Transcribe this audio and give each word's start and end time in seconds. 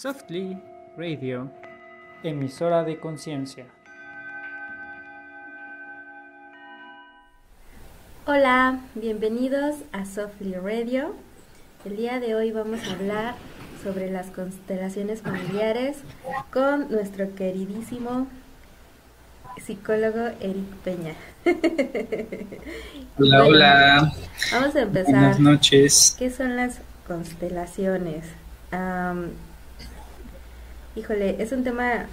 Softly 0.00 0.56
Radio, 0.96 1.50
emisora 2.22 2.84
de 2.84 3.00
conciencia. 3.00 3.66
Hola, 8.24 8.78
bienvenidos 8.94 9.74
a 9.90 10.04
Softly 10.04 10.54
Radio. 10.54 11.16
El 11.84 11.96
día 11.96 12.20
de 12.20 12.36
hoy 12.36 12.52
vamos 12.52 12.78
a 12.86 12.92
hablar 12.92 13.34
sobre 13.82 14.08
las 14.08 14.28
constelaciones 14.28 15.22
familiares 15.22 15.96
con 16.52 16.92
nuestro 16.92 17.34
queridísimo 17.34 18.28
psicólogo 19.60 20.28
Eric 20.40 20.76
Peña. 20.84 21.14
Hola, 23.18 23.44
hola. 23.44 24.12
Vamos 24.52 24.76
a 24.76 24.80
empezar. 24.80 25.12
Buenas 25.12 25.40
noches. 25.40 26.14
¿Qué 26.16 26.30
son 26.30 26.54
las 26.54 26.82
constelaciones? 27.08 28.26
Híjole, 30.98 31.36
es 31.38 31.52
un 31.52 31.64
tema 31.64 32.06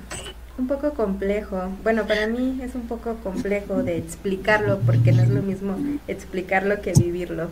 un 0.57 0.67
poco 0.67 0.93
complejo. 0.93 1.71
Bueno, 1.83 2.05
para 2.05 2.27
mí 2.27 2.59
es 2.61 2.75
un 2.75 2.87
poco 2.87 3.15
complejo 3.15 3.83
de 3.83 3.97
explicarlo 3.97 4.79
porque 4.85 5.11
no 5.11 5.23
es 5.23 5.29
lo 5.29 5.41
mismo 5.41 5.77
explicarlo 6.07 6.81
que 6.81 6.93
vivirlo. 6.93 7.49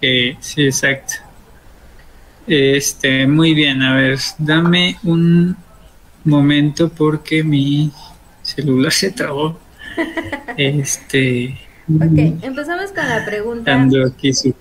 Eh, 0.00 0.36
sí, 0.40 0.64
exacto. 0.64 1.14
Este, 2.46 3.26
muy 3.26 3.54
bien, 3.54 3.82
a 3.82 3.94
ver, 3.94 4.18
dame 4.38 4.96
un 5.02 5.56
momento 6.24 6.88
porque 6.88 7.44
mi 7.44 7.92
celular 8.42 8.92
se 8.92 9.10
trabó. 9.10 9.58
este. 10.56 11.58
Ok, 11.88 12.42
empezamos 12.42 12.92
con 12.92 13.08
la 13.08 13.24
pregunta. 13.26 13.88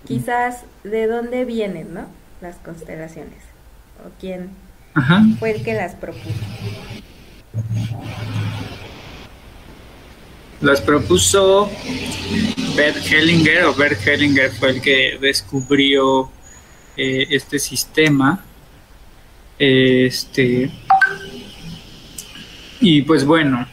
Quizás, 0.06 0.64
¿de 0.84 1.08
dónde 1.08 1.46
vienen, 1.46 1.94
no? 1.94 2.08
Las 2.42 2.56
constelaciones. 2.58 3.38
¿O 4.04 4.10
quién 4.20 4.50
fue 5.40 5.52
el 5.52 5.64
que 5.64 5.74
las 5.74 5.96
propuso. 5.96 6.30
Las 10.62 10.82
propuso 10.82 11.72
Bert 12.76 12.98
Hellinger, 12.98 13.64
o 13.64 13.74
Bert 13.74 14.06
Hellinger 14.06 14.52
fue 14.52 14.72
el 14.72 14.82
que 14.82 15.18
descubrió 15.22 16.30
eh, 16.98 17.28
este 17.30 17.60
sistema. 17.60 18.44
Este. 19.58 20.70
Y 22.82 23.02
pues 23.04 23.26
bueno, 23.26 23.68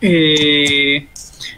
eh, 0.00 1.08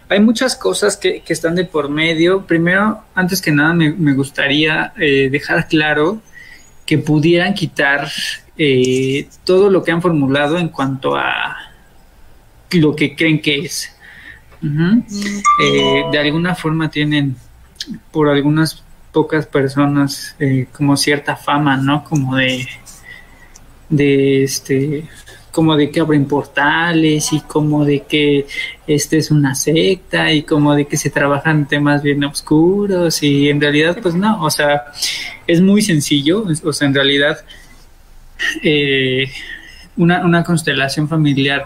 hay 0.09 0.21
muchas 0.21 0.57
cosas 0.57 0.97
que, 0.97 1.23
están 1.27 1.55
de 1.55 1.65
por 1.65 1.89
medio. 1.89 2.47
Primero, 2.47 3.05
antes 3.15 3.43
que 3.43 3.53
nada, 3.53 3.75
me, 3.75 4.13
gustaría 4.15 4.93
eh, 4.97 5.29
dejar 5.31 5.69
claro 5.69 6.21
que 6.87 6.99
pudieran 6.99 7.55
quitar 7.55 8.09
eh, 8.59 9.29
todo 9.45 9.71
lo 9.71 9.83
que 9.83 9.93
han 9.93 10.03
formulado 10.03 10.59
en 10.59 10.69
cuanto 10.69 11.17
a 11.17 11.57
lo 12.73 12.95
que 12.95 13.15
creen 13.15 13.41
que 13.41 13.61
es. 13.61 13.95
Eh, 14.61 16.03
de 16.11 16.19
alguna 16.19 16.55
forma 16.57 16.91
tienen 16.91 17.37
por 18.11 18.29
algunas 18.29 18.83
pocas 19.13 19.47
personas 19.47 20.35
eh, 20.41 20.67
como 20.73 20.97
cierta 20.97 21.37
fama, 21.37 21.77
¿no? 21.77 22.03
Como 22.05 22.37
de, 22.37 22.67
de 23.89 24.43
este, 24.43 25.05
como 25.53 25.77
de 25.77 25.91
que 25.91 26.01
abren 26.01 26.27
portales 26.27 27.33
y 27.33 27.41
como 27.41 27.85
de 27.85 28.01
que 28.01 28.47
este 28.87 29.19
es 29.19 29.31
una 29.31 29.55
secta 29.55 30.33
y 30.33 30.43
como 30.43 30.75
de 30.75 30.87
que 30.87 30.97
se 30.97 31.11
trabajan 31.11 31.67
temas 31.67 32.03
bien 32.03 32.23
oscuros 32.25 33.23
y 33.23 33.49
en 33.49 33.61
realidad 33.61 33.99
pues 34.03 34.15
no, 34.15 34.43
o 34.43 34.51
sea, 34.51 34.85
es 35.47 35.61
muy 35.61 35.83
sencillo, 35.83 36.45
o 36.65 36.73
sea, 36.73 36.89
en 36.89 36.95
realidad 36.95 37.39
eh, 38.63 39.31
una, 39.97 40.25
una 40.25 40.45
constelación 40.45 41.09
familiar 41.09 41.65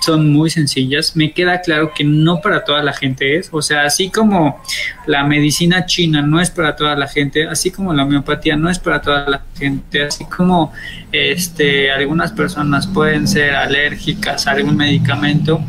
son 0.00 0.30
muy 0.32 0.50
sencillas. 0.50 1.16
Me 1.16 1.32
queda 1.32 1.60
claro 1.60 1.92
que 1.94 2.04
no 2.04 2.40
para 2.40 2.64
toda 2.64 2.82
la 2.82 2.92
gente 2.92 3.36
es. 3.36 3.48
O 3.52 3.62
sea, 3.62 3.84
así 3.84 4.10
como 4.10 4.62
la 5.06 5.24
medicina 5.24 5.86
china 5.86 6.22
no 6.22 6.40
es 6.40 6.50
para 6.50 6.76
toda 6.76 6.94
la 6.94 7.08
gente, 7.08 7.46
así 7.46 7.70
como 7.70 7.92
la 7.94 8.04
homeopatía 8.04 8.56
no 8.56 8.70
es 8.70 8.78
para 8.78 9.00
toda 9.00 9.28
la 9.28 9.42
gente, 9.58 10.02
así 10.02 10.24
como 10.24 10.72
este, 11.12 11.90
algunas 11.90 12.32
personas 12.32 12.86
pueden 12.86 13.26
ser 13.26 13.54
alérgicas 13.54 14.46
a 14.46 14.52
algún 14.52 14.76
medicamento, 14.76 15.60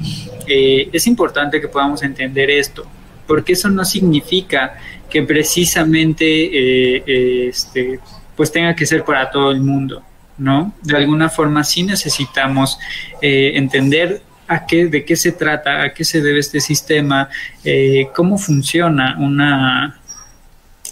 eh, 0.47 0.89
es 0.91 1.07
importante 1.07 1.61
que 1.61 1.67
podamos 1.67 2.03
entender 2.03 2.49
esto, 2.49 2.85
porque 3.27 3.53
eso 3.53 3.69
no 3.69 3.85
significa 3.85 4.73
que 5.09 5.23
precisamente 5.23 6.25
eh, 6.25 7.47
este, 7.49 7.99
pues 8.35 8.51
tenga 8.51 8.75
que 8.75 8.85
ser 8.85 9.03
para 9.03 9.29
todo 9.29 9.51
el 9.51 9.61
mundo. 9.61 10.03
¿No? 10.39 10.73
De 10.81 10.97
alguna 10.97 11.29
forma 11.29 11.63
sí 11.63 11.83
necesitamos 11.83 12.79
eh, 13.21 13.51
entender 13.55 14.21
a 14.47 14.65
qué, 14.65 14.87
de 14.87 15.05
qué 15.05 15.15
se 15.15 15.33
trata, 15.33 15.83
a 15.83 15.93
qué 15.93 16.03
se 16.03 16.21
debe 16.21 16.39
este 16.39 16.59
sistema, 16.59 17.29
eh, 17.63 18.07
cómo 18.15 18.37
funciona 18.37 19.15
una, 19.19 19.99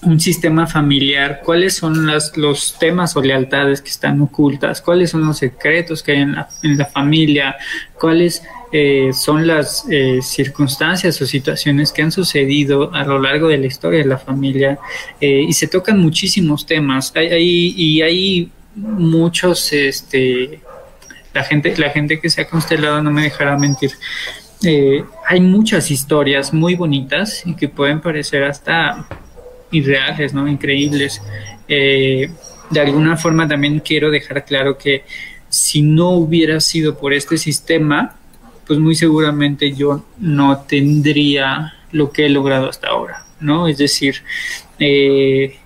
un 0.04 0.20
sistema 0.20 0.68
familiar, 0.68 1.42
cuáles 1.44 1.76
son 1.76 2.06
las, 2.06 2.38
los 2.38 2.78
temas 2.78 3.16
o 3.16 3.22
lealtades 3.22 3.82
que 3.82 3.90
están 3.90 4.22
ocultas, 4.22 4.82
cuáles 4.82 5.10
son 5.10 5.26
los 5.26 5.40
secretos 5.40 6.04
que 6.04 6.12
hay 6.12 6.22
en 6.22 6.34
la, 6.34 6.50
en 6.62 6.78
la 6.78 6.86
familia, 6.86 7.56
cuáles 8.00 8.44
eh, 8.72 9.12
son 9.14 9.48
las 9.48 9.86
circunstancias 10.22 11.20
o 11.22 11.26
situaciones 11.26 11.92
que 11.92 12.04
han 12.04 12.12
sucedido 12.12 12.94
a 12.94 13.06
lo 13.06 13.18
largo 13.18 13.48
de 13.48 13.58
la 13.58 13.66
historia 13.66 14.00
de 14.00 14.06
la 14.06 14.18
familia 14.18 14.78
y 15.22 15.54
se 15.54 15.68
tocan 15.68 16.00
muchísimos 16.00 16.66
temas 16.66 17.14
y 17.16 18.02
hay 18.02 18.52
muchos, 18.78 19.74
este, 19.74 20.62
la 21.34 21.44
gente, 21.44 21.76
la 21.78 21.90
gente 21.90 22.20
que 22.20 22.30
se 22.30 22.42
ha 22.42 22.48
constelado 22.48 23.02
no 23.02 23.12
me 23.12 23.24
dejará 23.24 23.58
mentir. 23.58 23.92
Eh, 24.64 25.04
hay 25.28 25.40
muchas 25.40 25.92
historias 25.92 26.54
muy 26.54 26.76
bonitas 26.76 27.46
y 27.46 27.56
que 27.56 27.70
pueden 27.70 28.02
parecer 28.02 28.44
hasta 28.44 29.08
irreales, 29.72 30.34
¿no? 30.34 30.48
Increíbles. 30.48 31.22
Eh, 31.68 32.32
de 32.70 32.80
alguna 32.80 33.18
forma 33.18 33.48
también 33.48 33.80
quiero 33.80 34.10
dejar 34.10 34.46
claro 34.46 34.78
que 34.78 35.04
si 35.50 35.82
no 35.82 36.12
hubiera 36.12 36.60
sido 36.60 36.98
por 36.98 37.14
este 37.14 37.38
sistema, 37.38 38.16
pues 38.66 38.80
muy 38.80 38.96
seguramente 38.96 39.74
yo 39.74 40.06
no 40.20 40.62
tendría 40.62 41.74
lo 41.92 42.12
que 42.12 42.26
he 42.26 42.30
logrado 42.30 42.70
hasta 42.70 42.90
ahora, 42.90 43.26
¿no? 43.40 43.68
Es 43.68 43.78
decir, 43.78 44.24
eh, 44.80 45.58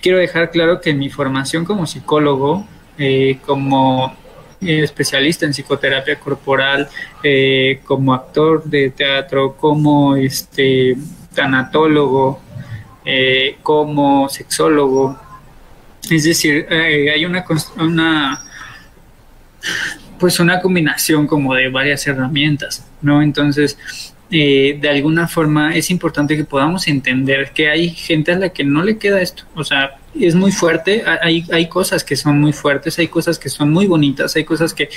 quiero 0.00 0.18
dejar 0.18 0.50
claro 0.50 0.80
que 0.80 0.94
mi 0.94 1.10
formación 1.10 1.64
como 1.64 1.86
psicólogo, 1.86 2.66
eh, 2.98 3.38
como 3.44 4.14
eh, 4.60 4.82
especialista 4.82 5.46
en 5.46 5.52
psicoterapia 5.52 6.18
corporal, 6.18 6.88
eh, 7.22 7.80
como 7.84 8.14
actor 8.14 8.64
de 8.64 8.90
teatro, 8.90 9.56
como 9.56 10.16
este 10.16 10.96
tanatólogo, 11.34 12.40
como 13.62 14.28
sexólogo, 14.28 15.16
es 16.10 16.24
decir, 16.24 16.66
hay 16.70 17.24
una, 17.24 17.44
una 17.78 18.46
pues 20.18 20.40
una 20.40 20.60
combinación 20.60 21.26
como 21.26 21.54
de 21.54 21.68
varias 21.68 22.06
herramientas, 22.06 22.84
¿no? 23.02 23.22
Entonces, 23.22 23.78
de 24.28 24.88
alguna 24.88 25.28
forma 25.28 25.76
es 25.76 25.90
importante 25.90 26.36
que 26.36 26.44
podamos 26.44 26.88
entender 26.88 27.52
que 27.54 27.68
hay 27.68 27.90
gente 27.90 28.32
a 28.32 28.38
la 28.38 28.48
que 28.48 28.64
no 28.64 28.82
le 28.82 28.98
queda 28.98 29.20
esto. 29.20 29.44
O 29.54 29.64
sea, 29.64 29.98
es 30.18 30.34
muy 30.34 30.52
fuerte, 30.52 31.04
hay, 31.22 31.44
hay 31.52 31.68
cosas 31.68 32.02
que 32.02 32.16
son 32.16 32.40
muy 32.40 32.52
fuertes, 32.52 32.98
hay 32.98 33.08
cosas 33.08 33.38
que 33.38 33.48
son 33.48 33.70
muy 33.70 33.86
bonitas, 33.86 34.34
hay 34.36 34.44
cosas 34.44 34.74
que, 34.74 34.88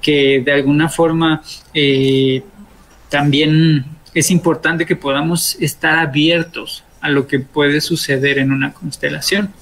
que 0.00 0.42
de 0.44 0.52
alguna 0.52 0.88
forma 0.88 1.42
eh, 1.72 2.42
también 3.08 3.84
es 4.12 4.30
importante 4.30 4.86
que 4.86 4.96
podamos 4.96 5.56
estar 5.60 5.98
abiertos 5.98 6.84
a 7.00 7.08
lo 7.08 7.26
que 7.26 7.40
puede 7.40 7.80
suceder 7.80 8.38
en 8.38 8.52
una 8.52 8.72
constelación. 8.72 9.52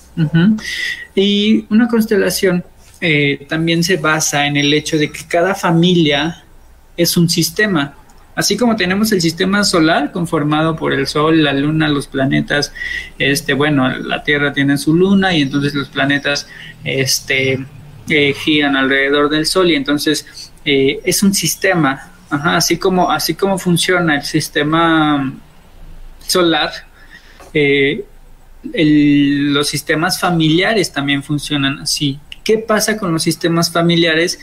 Y 1.15 1.65
una 1.71 1.89
constelación 1.89 2.65
eh, 3.01 3.47
también 3.49 3.83
se 3.83 3.97
basa 3.97 4.47
en 4.47 4.57
el 4.57 4.73
hecho 4.75 4.99
de 4.99 5.11
que 5.11 5.27
cada 5.27 5.55
familia 5.55 6.45
es 6.97 7.17
un 7.17 7.29
sistema 7.29 7.95
Así 8.35 8.57
como 8.57 8.77
tenemos 8.77 9.13
el 9.13 9.21
sistema 9.21 9.63
solar 9.63 10.11
conformado 10.11 10.75
por 10.75 10.95
el 10.95 11.07
Sol, 11.07 11.45
la 11.45 11.53
Luna, 11.53 11.89
los 11.89 12.07
planetas, 12.07 12.73
este, 13.19 13.53
bueno, 13.53 13.89
la 13.99 14.25
Tierra 14.25 14.55
tiene 14.55 14.79
su 14.79 14.95
luna 14.95 15.35
y 15.35 15.43
entonces 15.43 15.75
los 15.75 15.89
planetas 15.89 16.49
este, 16.83 17.67
eh, 18.09 18.33
giran 18.33 18.75
alrededor 18.77 19.29
del 19.29 19.45
Sol 19.45 19.71
y 19.71 19.75
entonces 19.75 20.51
eh, 20.65 21.01
es 21.05 21.23
un 21.23 21.35
sistema, 21.35 22.11
así, 22.31 22.79
como, 22.79 23.11
así 23.11 23.35
como 23.35 23.59
funciona 23.59 24.17
el 24.17 24.23
sistema 24.23 25.33
solar, 26.27 26.71
eh, 27.53 28.05
los 28.73 29.69
sistemas 29.69 30.19
familiares 30.19 30.91
también 30.93 31.23
funcionan 31.23 31.81
así. 31.81 32.19
¿Qué 32.45 32.59
pasa 32.59 32.97
con 32.97 33.13
los 33.13 33.23
sistemas 33.23 33.71
familiares? 33.71 34.39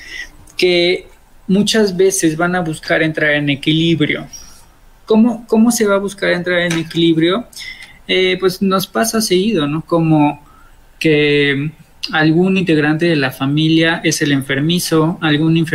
Que 0.57 1.07
muchas 1.49 1.97
veces 1.97 2.37
van 2.37 2.55
a 2.55 2.61
buscar 2.61 3.03
entrar 3.03 3.31
en 3.31 3.49
equilibrio. 3.49 4.27
¿Cómo, 5.05 5.45
cómo 5.47 5.71
se 5.71 5.85
va 5.85 5.95
a 5.95 5.99
buscar 5.99 6.29
entrar 6.29 6.59
en 6.59 6.73
equilibrio? 6.73 7.47
Eh, 8.07 8.37
pues 8.39 8.61
nos 8.61 8.87
pasa 8.87 9.19
seguido, 9.19 9.67
¿no? 9.67 9.81
Como 9.81 10.41
que 10.99 11.71
algún 12.11 12.57
integrante 12.57 13.07
de 13.07 13.15
la 13.15 13.31
familia 13.31 13.99
es 14.03 14.21
el 14.21 14.31
enfermizo, 14.31 15.17
algún, 15.21 15.65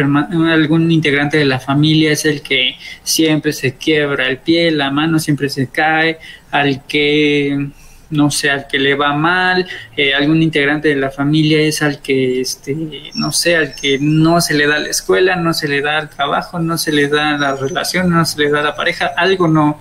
algún 0.48 0.90
integrante 0.90 1.38
de 1.38 1.44
la 1.44 1.60
familia 1.60 2.12
es 2.12 2.24
el 2.24 2.40
que 2.40 2.76
siempre 3.02 3.52
se 3.52 3.74
quiebra 3.76 4.28
el 4.28 4.38
pie, 4.38 4.70
la 4.70 4.90
mano 4.90 5.18
siempre 5.18 5.48
se 5.48 5.68
cae, 5.68 6.18
al 6.50 6.86
que 6.86 7.68
no 8.10 8.30
sé, 8.30 8.50
al 8.50 8.66
que 8.66 8.78
le 8.78 8.94
va 8.94 9.14
mal, 9.14 9.66
eh, 9.96 10.14
algún 10.14 10.42
integrante 10.42 10.88
de 10.88 10.96
la 10.96 11.10
familia 11.10 11.60
es 11.60 11.82
al 11.82 12.00
que, 12.00 12.40
este, 12.40 12.76
no 13.14 13.32
sé, 13.32 13.56
al 13.56 13.74
que 13.74 13.98
no 14.00 14.40
se 14.40 14.54
le 14.54 14.66
da 14.66 14.78
la 14.78 14.88
escuela, 14.88 15.36
no 15.36 15.52
se 15.54 15.68
le 15.68 15.80
da 15.80 15.98
el 15.98 16.08
trabajo, 16.08 16.58
no 16.58 16.78
se 16.78 16.92
le 16.92 17.08
da 17.08 17.36
la 17.38 17.56
relación, 17.56 18.10
no 18.10 18.24
se 18.24 18.38
le 18.40 18.50
da 18.50 18.62
la 18.62 18.76
pareja, 18.76 19.12
algo 19.16 19.48
no, 19.48 19.78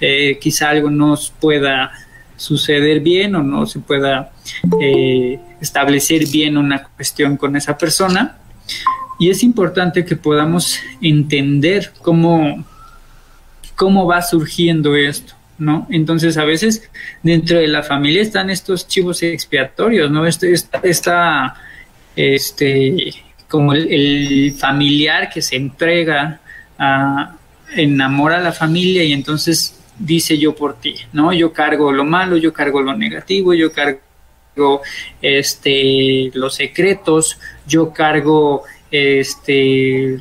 eh, 0.00 0.38
quizá 0.40 0.70
algo 0.70 0.90
no 0.90 1.16
pueda 1.40 1.92
suceder 2.36 3.00
bien 3.00 3.36
o 3.36 3.42
no 3.42 3.66
se 3.66 3.78
pueda 3.78 4.32
eh, 4.80 5.38
establecer 5.60 6.26
bien 6.26 6.56
una 6.56 6.82
cuestión 6.84 7.36
con 7.36 7.56
esa 7.56 7.78
persona. 7.78 8.38
Y 9.18 9.30
es 9.30 9.42
importante 9.44 10.04
que 10.04 10.16
podamos 10.16 10.80
entender 11.00 11.92
cómo, 12.02 12.64
cómo 13.76 14.06
va 14.06 14.22
surgiendo 14.22 14.96
esto. 14.96 15.34
¿No? 15.62 15.86
Entonces, 15.90 16.36
a 16.38 16.44
veces 16.44 16.90
dentro 17.22 17.58
de 17.58 17.68
la 17.68 17.82
familia 17.82 18.20
están 18.20 18.50
estos 18.50 18.88
chivos 18.88 19.22
expiatorios, 19.22 20.10
¿no? 20.10 20.26
Este, 20.26 20.52
esta, 20.52 21.54
este, 22.16 23.14
como 23.48 23.72
el, 23.72 24.54
familiar 24.58 25.30
que 25.30 25.40
se 25.40 25.56
entrega 25.56 26.40
a, 26.78 27.36
enamora 27.76 28.38
a 28.38 28.40
la 28.40 28.52
familia 28.52 29.04
y 29.04 29.12
entonces 29.12 29.78
dice 29.98 30.36
yo 30.36 30.54
por 30.54 30.80
ti, 30.80 30.96
¿no? 31.12 31.32
Yo 31.32 31.52
cargo 31.52 31.92
lo 31.92 32.04
malo, 32.04 32.36
yo 32.36 32.52
cargo 32.52 32.82
lo 32.82 32.94
negativo, 32.96 33.54
yo 33.54 33.72
cargo 33.72 34.82
este 35.22 36.30
los 36.34 36.56
secretos, 36.56 37.38
yo 37.66 37.92
cargo 37.92 38.64
este 38.90 40.18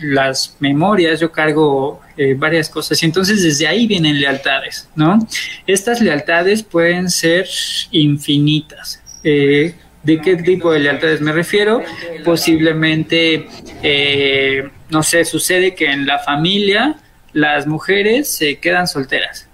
las 0.00 0.56
memorias, 0.60 1.20
yo 1.20 1.30
cargo 1.30 2.00
eh, 2.16 2.34
varias 2.34 2.68
cosas 2.68 3.02
y 3.02 3.06
entonces 3.06 3.42
desde 3.42 3.66
ahí 3.66 3.86
vienen 3.86 4.20
lealtades, 4.20 4.88
¿no? 4.94 5.18
Estas 5.66 6.00
lealtades 6.00 6.62
pueden 6.62 7.10
ser 7.10 7.48
infinitas. 7.90 9.02
Eh, 9.22 9.74
¿De 10.02 10.20
qué 10.20 10.36
tipo 10.36 10.70
de 10.70 10.80
lealtades 10.80 11.22
me 11.22 11.32
refiero? 11.32 11.82
Posiblemente, 12.24 13.46
eh, 13.82 14.68
no 14.90 15.02
sé, 15.02 15.24
sucede 15.24 15.74
que 15.74 15.90
en 15.90 16.06
la 16.06 16.18
familia 16.18 16.96
las 17.32 17.66
mujeres 17.66 18.28
se 18.36 18.58
quedan 18.58 18.86
solteras, 18.86 19.48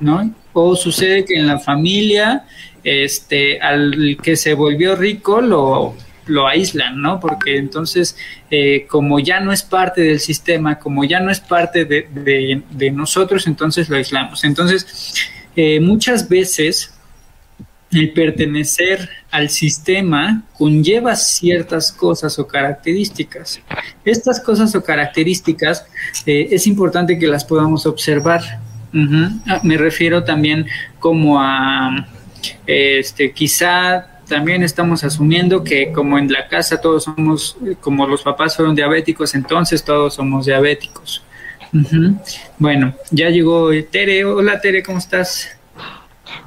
¿no? 0.00 0.34
O 0.54 0.76
sucede 0.76 1.26
que 1.26 1.34
en 1.34 1.46
la 1.46 1.58
familia, 1.58 2.46
este, 2.82 3.60
al 3.60 4.16
que 4.22 4.34
se 4.36 4.54
volvió 4.54 4.96
rico 4.96 5.42
lo 5.42 5.94
lo 6.26 6.46
aíslan, 6.46 7.00
¿no? 7.00 7.20
Porque 7.20 7.56
entonces, 7.56 8.16
eh, 8.50 8.86
como 8.88 9.20
ya 9.20 9.40
no 9.40 9.52
es 9.52 9.62
parte 9.62 10.02
del 10.02 10.20
sistema, 10.20 10.78
como 10.78 11.04
ya 11.04 11.20
no 11.20 11.30
es 11.30 11.40
parte 11.40 11.84
de, 11.84 12.92
nosotros, 12.92 13.46
entonces 13.46 13.88
lo 13.88 13.96
aislamos. 13.96 14.44
Entonces, 14.44 15.14
eh, 15.56 15.80
muchas 15.80 16.28
veces 16.28 16.94
el 17.92 18.12
pertenecer 18.12 19.08
al 19.30 19.50
sistema 19.50 20.44
conlleva 20.56 21.14
ciertas 21.14 21.92
cosas 21.92 22.38
o 22.38 22.46
características. 22.46 23.60
Estas 24.04 24.40
cosas 24.40 24.74
o 24.74 24.82
características 24.82 25.86
eh, 26.26 26.48
es 26.50 26.66
importante 26.66 27.18
que 27.18 27.26
las 27.26 27.44
podamos 27.44 27.86
observar. 27.86 28.40
Ah, 29.46 29.60
me 29.62 29.78
refiero 29.78 30.22
también 30.22 30.66
como 30.98 31.40
a, 31.40 32.06
este, 32.66 33.32
quizá 33.32 34.11
también 34.32 34.62
estamos 34.62 35.04
asumiendo 35.04 35.62
que 35.62 35.92
como 35.92 36.18
en 36.18 36.32
la 36.32 36.48
casa 36.48 36.80
todos 36.80 37.04
somos, 37.04 37.54
como 37.82 38.06
los 38.06 38.22
papás 38.22 38.56
fueron 38.56 38.74
diabéticos, 38.74 39.34
entonces 39.34 39.84
todos 39.84 40.14
somos 40.14 40.46
diabéticos. 40.46 41.22
Bueno, 42.58 42.94
ya 43.10 43.28
llegó 43.28 43.70
Tere. 43.90 44.24
Hola 44.24 44.58
Tere, 44.58 44.82
¿cómo 44.82 44.96
estás? 44.96 45.54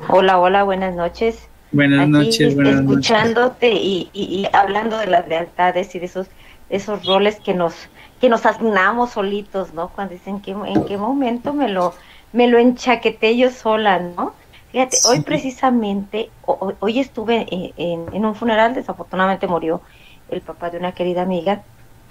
Hola, 0.10 0.40
hola, 0.40 0.64
buenas 0.64 0.96
noches. 0.96 1.48
Buenas 1.72 2.08
noches, 2.08 2.56
buenas 2.56 2.82
escuchándote 2.82 3.74
Y, 3.74 4.10
y, 4.14 4.48
hablando 4.52 4.98
de 4.98 5.06
las 5.06 5.28
lealtades 5.28 5.94
y 5.94 6.00
de 6.00 6.06
esos, 6.08 6.28
esos 6.72 7.06
roles 7.06 7.36
que 7.36 7.54
nos 7.54 7.76
que 8.20 8.30
nos 8.30 8.48
asignamos 8.48 9.12
solitos, 9.12 9.76
¿no? 9.76 9.90
Cuando 9.90 10.14
dicen 10.14 10.40
que 10.42 10.52
en 10.52 10.86
qué 10.86 10.98
momento 10.98 11.54
me 11.54 11.70
lo 11.70 11.94
me 12.34 12.48
lo 12.48 12.58
enchaqueté 12.58 13.38
yo 13.38 13.52
sola, 13.52 14.00
¿no? 14.00 14.34
Fíjate, 14.76 14.98
hoy 15.08 15.22
precisamente, 15.22 16.30
hoy, 16.44 17.00
estuve 17.00 17.48
en, 17.78 18.26
un 18.26 18.36
funeral, 18.36 18.74
desafortunadamente 18.74 19.48
murió 19.48 19.80
el 20.28 20.42
papá 20.42 20.70
de 20.70 20.78
una 20.78 20.92
querida 20.92 21.22
amiga, 21.22 21.64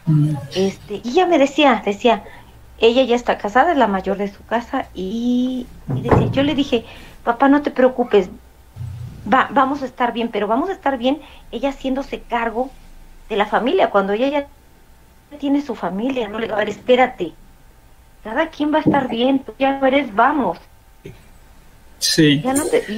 mm. 0.06 0.34
este, 0.56 1.02
y 1.04 1.10
ella 1.10 1.26
me 1.26 1.36
decía, 1.36 1.82
decía, 1.84 2.24
ella 2.78 3.02
ya 3.02 3.16
está 3.16 3.36
casada, 3.36 3.72
es 3.72 3.76
la 3.76 3.86
mayor 3.86 4.16
de 4.16 4.32
su 4.32 4.42
casa, 4.46 4.86
y, 4.94 5.66
yo 6.32 6.42
le 6.42 6.54
dije, 6.54 6.86
papá, 7.22 7.48
no 7.48 7.60
te 7.60 7.70
preocupes, 7.70 8.30
va, 9.30 9.46
vamos 9.50 9.82
a 9.82 9.84
estar 9.84 10.14
bien, 10.14 10.30
pero 10.30 10.46
vamos 10.46 10.70
a 10.70 10.72
estar 10.72 10.96
bien 10.96 11.20
ella 11.50 11.68
haciéndose 11.68 12.22
cargo 12.22 12.70
de 13.28 13.36
la 13.36 13.44
familia, 13.44 13.90
cuando 13.90 14.14
ella 14.14 14.28
ya 14.30 15.38
tiene 15.38 15.60
su 15.60 15.74
familia, 15.74 16.28
no 16.28 16.38
le 16.38 16.48
va 16.48 16.54
a 16.54 16.60
ver, 16.60 16.70
espérate, 16.70 17.34
cada 18.22 18.48
quien 18.48 18.72
va 18.72 18.78
a 18.78 18.80
estar 18.80 19.06
bien, 19.06 19.40
tú 19.40 19.52
ya 19.58 19.78
eres, 19.80 20.14
vamos. 20.14 20.56
Sí. 21.98 22.42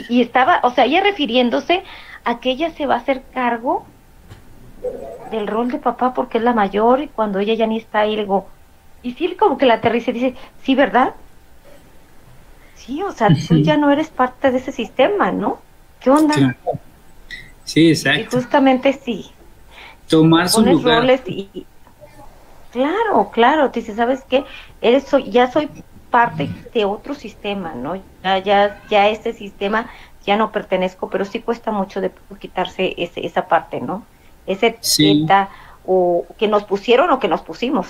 y, 0.09 0.21
estaba, 0.21 0.61
o 0.63 0.73
sea, 0.73 0.85
ella 0.85 1.01
refiriéndose 1.03 1.83
a 2.25 2.41
que 2.41 2.51
ella 2.51 2.71
se 2.71 2.87
va 2.87 2.95
a 2.95 2.99
hacer 2.99 3.23
cargo 3.33 3.87
del 5.31 5.47
rol 5.47 5.71
de 5.71 5.79
papá 5.79 6.13
porque 6.13 6.39
es 6.39 6.45
la 6.45 6.53
mayor 6.53 7.03
y 7.03 7.09
cuando 7.09 7.39
ella 7.39 7.55
ya 7.55 7.67
ni 7.67 7.79
está 7.79 8.01
ahí, 8.01 8.17
digo, 8.17 8.49
y 9.03 9.13
sí, 9.13 9.35
como 9.39 9.59
que 9.59 9.67
la 9.67 9.75
aterriza 9.75 10.11
y 10.11 10.15
dice, 10.15 10.35
sí, 10.63 10.75
¿verdad? 10.75 11.15
Sí, 12.75 13.03
o 13.03 13.13
sea, 13.13 13.29
tú 13.49 13.57
ya 13.59 13.77
no 13.77 13.91
eres 13.91 14.09
parte 14.09 14.51
de 14.51 14.59
ese 14.59 14.73
sistema, 14.73 15.31
¿no? 15.31 15.59
¿Qué 16.01 16.11
onda? 16.11 16.57
Sí, 17.65 17.91
exacto. 17.91 18.37
Y 18.39 18.41
justamente 18.41 18.93
sí. 18.93 19.31
Tomar 20.09 20.49
su 20.49 20.65
lugar. 20.65 21.05
y, 21.27 21.67
claro, 22.73 23.31
claro, 23.33 23.71
te 23.71 23.81
dice, 23.81 23.95
¿sabes 23.95 24.23
qué? 24.29 24.45
Eres, 24.81 25.07
ya 25.29 25.51
soy 25.51 25.69
parte 26.17 26.49
de 26.73 26.87
otro 26.87 27.15
sistema, 27.15 27.75
¿no? 27.75 28.03
Ya, 28.25 28.39
ya, 28.39 28.83
ya 28.91 29.11
este 29.11 29.35
sistema 29.35 29.91
ya 30.25 30.39
no 30.39 30.51
pertenezco, 30.51 31.11
pero 31.11 31.27
sí 31.27 31.41
cuesta 31.41 31.73
mucho 31.73 32.01
de 32.01 32.11
quitarse 32.41 32.95
ese, 32.97 33.27
esa 33.27 33.47
parte, 33.49 33.83
¿no? 33.83 34.03
Ese 34.47 34.69
etiqueta 34.69 35.51
o 35.85 36.25
que 36.39 36.49
nos 36.49 36.65
pusieron 36.65 37.11
o 37.11 37.21
que 37.21 37.29
nos 37.29 37.43
pusimos. 37.43 37.89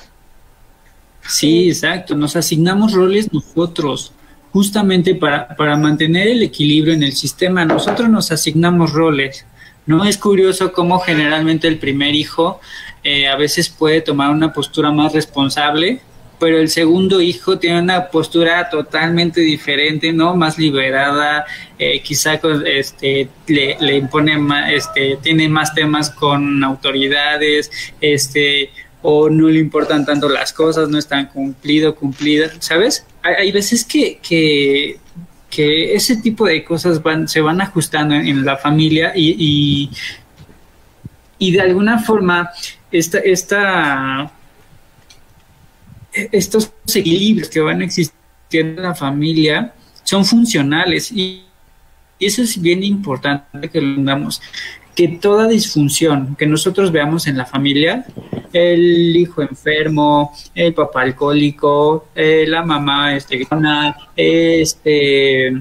Sí, 1.24 1.68
exacto, 1.68 2.16
nos 2.16 2.34
asignamos 2.34 2.94
roles 2.94 3.32
nosotros, 3.32 4.12
justamente 4.52 5.14
para, 5.14 5.46
para 5.54 5.76
mantener 5.76 6.26
el 6.26 6.42
equilibrio 6.42 6.94
en 6.94 7.04
el 7.04 7.12
sistema, 7.12 7.64
nosotros 7.64 8.08
nos 8.08 8.32
asignamos 8.32 8.92
roles. 8.92 9.46
¿no? 9.86 10.04
Es 10.04 10.18
curioso 10.18 10.72
cómo 10.72 10.98
generalmente 10.98 11.68
el 11.68 11.78
primer 11.78 12.12
hijo 12.16 12.58
eh, 13.04 13.28
a 13.28 13.36
veces 13.36 13.68
puede 13.68 14.00
tomar 14.00 14.30
una 14.32 14.52
postura 14.52 14.90
más 14.90 15.12
responsable 15.12 16.00
pero 16.38 16.58
el 16.58 16.68
segundo 16.68 17.20
hijo 17.20 17.58
tiene 17.58 17.80
una 17.80 18.08
postura 18.08 18.68
totalmente 18.68 19.40
diferente, 19.40 20.12
¿no? 20.12 20.36
Más 20.36 20.58
liberada, 20.58 21.46
eh, 21.78 22.00
quizá 22.00 22.40
este, 22.66 23.28
le, 23.46 23.76
le 23.80 23.96
impone 23.96 24.36
más, 24.38 24.70
este, 24.70 25.18
tiene 25.22 25.48
más 25.48 25.74
temas 25.74 26.10
con 26.10 26.62
autoridades, 26.62 27.70
este, 28.00 28.70
o 29.02 29.30
no 29.30 29.48
le 29.48 29.60
importan 29.60 30.04
tanto 30.04 30.28
las 30.28 30.52
cosas, 30.52 30.88
no 30.88 30.98
están 30.98 31.26
cumplido, 31.26 31.94
cumplidas, 31.94 32.52
¿sabes? 32.58 33.06
Hay, 33.22 33.52
veces 33.52 33.84
que, 33.84 34.18
que, 34.18 34.98
que, 35.48 35.94
ese 35.94 36.16
tipo 36.16 36.46
de 36.46 36.64
cosas 36.64 37.02
van, 37.02 37.28
se 37.28 37.40
van 37.40 37.60
ajustando 37.60 38.14
en, 38.14 38.44
la 38.44 38.56
familia 38.56 39.12
y, 39.14 39.36
y, 39.38 39.90
y 41.38 41.52
de 41.52 41.60
alguna 41.60 41.98
forma 41.98 42.50
esta, 42.90 43.18
esta 43.18 44.32
estos 46.32 46.72
equilibrios 46.94 47.48
que 47.48 47.60
van 47.60 47.80
a 47.80 47.84
existir 47.84 48.14
en 48.52 48.76
la 48.76 48.94
familia 48.94 49.74
son 50.02 50.24
funcionales 50.24 51.10
y 51.12 51.42
eso 52.18 52.42
es 52.42 52.60
bien 52.60 52.82
importante 52.82 53.68
que 53.68 53.80
lo 53.80 53.88
entendamos 53.88 54.40
que 54.96 55.08
toda 55.08 55.46
disfunción 55.46 56.34
que 56.36 56.46
nosotros 56.46 56.90
veamos 56.90 57.26
en 57.26 57.36
la 57.36 57.44
familia, 57.44 58.06
el 58.50 59.14
hijo 59.14 59.42
enfermo, 59.42 60.34
el 60.54 60.72
papá 60.72 61.02
alcohólico, 61.02 62.08
eh, 62.14 62.46
la 62.48 62.62
mamá 62.64 63.14
este, 63.14 63.46
este, 64.16 65.52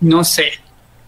no 0.00 0.24
sé, 0.24 0.52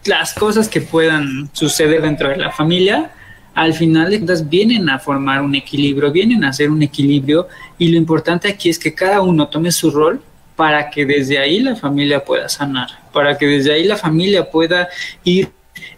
las 0.05 0.35
cosas 0.35 0.69
que 0.69 0.81
puedan 0.81 1.49
suceder 1.51 2.03
dentro 2.03 2.29
de 2.29 2.37
la 2.37 2.51
familia, 2.51 3.11
al 3.57 3.73
final 3.73 4.11
de 4.11 4.17
cuentas 4.17 4.47
vienen 4.47 4.87
a 4.87 4.99
formar 4.99 5.41
un 5.41 5.55
equilibrio, 5.55 6.11
vienen 6.11 6.43
a 6.43 6.49
hacer 6.49 6.69
un 6.69 6.83
equilibrio 6.83 7.47
y 7.79 7.87
lo 7.87 7.97
importante 7.97 8.47
aquí 8.47 8.69
es 8.69 8.77
que 8.77 8.93
cada 8.93 9.21
uno 9.21 9.47
tome 9.47 9.71
su 9.71 9.89
rol 9.89 10.21
para 10.55 10.91
que 10.91 11.07
desde 11.07 11.39
ahí 11.39 11.59
la 11.61 11.75
familia 11.75 12.23
pueda 12.23 12.49
sanar, 12.49 12.87
para 13.11 13.35
que 13.35 13.47
desde 13.47 13.73
ahí 13.73 13.85
la 13.85 13.97
familia 13.97 14.51
pueda 14.51 14.89
ir 15.23 15.49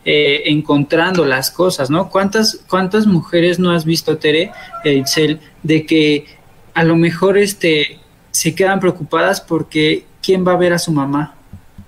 eh, 0.05 0.43
encontrando 0.45 1.25
las 1.25 1.51
cosas, 1.51 1.89
¿no? 1.89 2.09
¿Cuántas, 2.09 2.61
¿Cuántas 2.69 3.05
mujeres 3.05 3.59
no 3.59 3.71
has 3.71 3.83
visto, 3.83 4.17
Tere, 4.17 4.53
Itzel, 4.85 5.41
de 5.61 5.85
que 5.85 6.27
a 6.73 6.85
lo 6.85 6.95
mejor 6.95 7.37
este, 7.37 7.99
se 8.31 8.55
quedan 8.55 8.79
preocupadas 8.79 9.41
porque 9.41 10.05
¿quién 10.23 10.47
va 10.47 10.53
a 10.53 10.57
ver 10.57 10.71
a 10.71 10.79
su 10.79 10.93
mamá? 10.93 11.35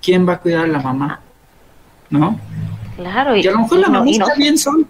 ¿Quién 0.02 0.28
va 0.28 0.34
a 0.34 0.38
cuidar 0.38 0.66
a 0.66 0.68
la 0.68 0.80
mamá? 0.80 1.20
¿No? 2.10 2.38
Claro, 2.94 3.34
y, 3.34 3.46
a 3.46 3.52
lo 3.52 3.60
mejor 3.60 3.78
la 3.78 3.88
mamá 3.88 4.10
está 4.10 4.34
bien 4.34 4.58
sola. 4.58 4.84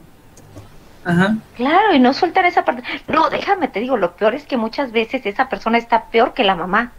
Ajá. 1.04 1.36
Claro, 1.56 1.94
y 1.94 1.98
no 1.98 2.12
sueltan 2.12 2.46
esa 2.46 2.64
parte. 2.64 2.82
No, 3.08 3.28
déjame, 3.30 3.68
te 3.68 3.80
digo, 3.80 3.96
lo 3.96 4.12
peor 4.14 4.34
es 4.34 4.46
que 4.46 4.56
muchas 4.56 4.92
veces 4.92 5.26
esa 5.26 5.48
persona 5.48 5.78
está 5.78 6.04
peor 6.06 6.32
que 6.34 6.44
la 6.44 6.54
mamá. 6.54 6.92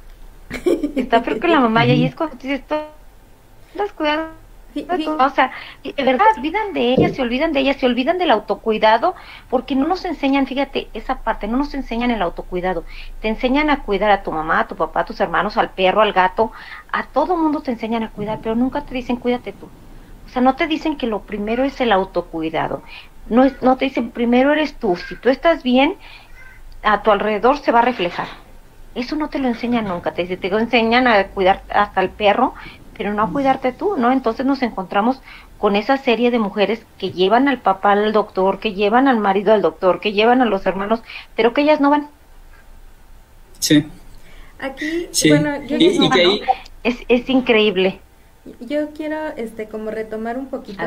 Está 0.95 1.23
peor 1.23 1.39
que 1.39 1.47
la 1.47 1.59
mamá, 1.59 1.85
y 1.85 1.91
ahí 1.91 2.05
es 2.05 2.15
cuando 2.15 2.35
dices, 2.35 2.59
estás 2.59 3.91
cuidando 3.93 4.43
o 4.75 5.29
sea, 5.29 5.51
de 5.83 6.03
verdad, 6.03 6.25
olvidan 6.37 6.73
de 6.73 6.93
ella, 6.93 7.09
se 7.09 7.21
olvidan 7.21 7.53
de 7.53 7.59
ella, 7.59 7.73
se 7.73 7.85
olvidan 7.85 8.17
del 8.17 8.31
autocuidado, 8.31 9.13
porque 9.49 9.75
no 9.75 9.87
nos 9.87 10.03
enseñan, 10.05 10.47
fíjate, 10.47 10.87
esa 10.93 11.19
parte, 11.19 11.47
no 11.47 11.57
nos 11.57 11.73
enseñan 11.73 12.09
el 12.09 12.21
autocuidado. 12.21 12.83
Te 13.21 13.27
enseñan 13.27 13.69
a 13.69 13.83
cuidar 13.83 14.09
a 14.09 14.23
tu 14.23 14.31
mamá, 14.31 14.61
a 14.61 14.67
tu 14.67 14.75
papá, 14.75 15.01
a 15.01 15.05
tus 15.05 15.19
hermanos, 15.19 15.57
al 15.57 15.69
perro, 15.69 16.01
al 16.01 16.13
gato, 16.13 16.51
a 16.91 17.03
todo 17.03 17.37
mundo 17.37 17.61
te 17.61 17.71
enseñan 17.71 18.03
a 18.03 18.09
cuidar, 18.09 18.39
pero 18.41 18.55
nunca 18.55 18.81
te 18.81 18.95
dicen 18.95 19.17
cuídate 19.17 19.53
tú. 19.53 19.67
O 20.25 20.29
sea, 20.29 20.41
no 20.41 20.55
te 20.55 20.65
dicen 20.65 20.97
que 20.97 21.05
lo 21.05 21.19
primero 21.21 21.63
es 21.63 21.79
el 21.79 21.91
autocuidado. 21.91 22.81
No, 23.27 23.45
no 23.61 23.77
te 23.77 23.85
dicen 23.85 24.11
primero 24.11 24.51
eres 24.51 24.75
tú. 24.75 24.95
Si 24.95 25.15
tú 25.15 25.29
estás 25.29 25.63
bien, 25.63 25.95
a 26.83 27.01
tu 27.01 27.11
alrededor 27.11 27.57
se 27.57 27.71
va 27.71 27.79
a 27.79 27.83
reflejar. 27.83 28.27
Eso 28.95 29.15
no 29.15 29.29
te 29.29 29.39
lo 29.39 29.47
enseñan 29.47 29.87
nunca. 29.87 30.13
Te, 30.13 30.25
te 30.37 30.47
enseñan 30.47 31.07
a 31.07 31.27
cuidar 31.27 31.63
hasta 31.69 32.01
el 32.01 32.09
perro, 32.09 32.53
pero 32.97 33.13
no 33.13 33.23
a 33.23 33.29
cuidarte 33.31 33.71
tú, 33.71 33.95
¿no? 33.97 34.11
Entonces 34.11 34.45
nos 34.45 34.61
encontramos 34.61 35.21
con 35.57 35.75
esa 35.75 35.97
serie 35.97 36.29
de 36.29 36.39
mujeres 36.39 36.85
que 36.97 37.11
llevan 37.11 37.47
al 37.47 37.59
papá 37.59 37.93
al 37.93 38.11
doctor, 38.11 38.59
que 38.59 38.73
llevan 38.73 39.07
al 39.07 39.17
marido 39.17 39.53
al 39.53 39.61
doctor, 39.61 39.99
que 39.99 40.11
llevan 40.11 40.41
a 40.41 40.45
los 40.45 40.65
hermanos, 40.65 41.01
pero 41.35 41.53
que 41.53 41.61
ellas 41.61 41.79
no 41.79 41.89
van. 41.89 42.09
Sí. 43.59 43.87
Aquí, 44.59 45.07
bueno, 45.29 45.63
yo 45.63 45.77
es, 46.83 46.97
es 47.07 47.29
increíble. 47.29 47.99
Yo 48.59 48.89
quiero 48.89 49.29
este 49.37 49.67
como 49.67 49.89
retomar 49.89 50.37
un 50.37 50.47
poquito, 50.47 50.83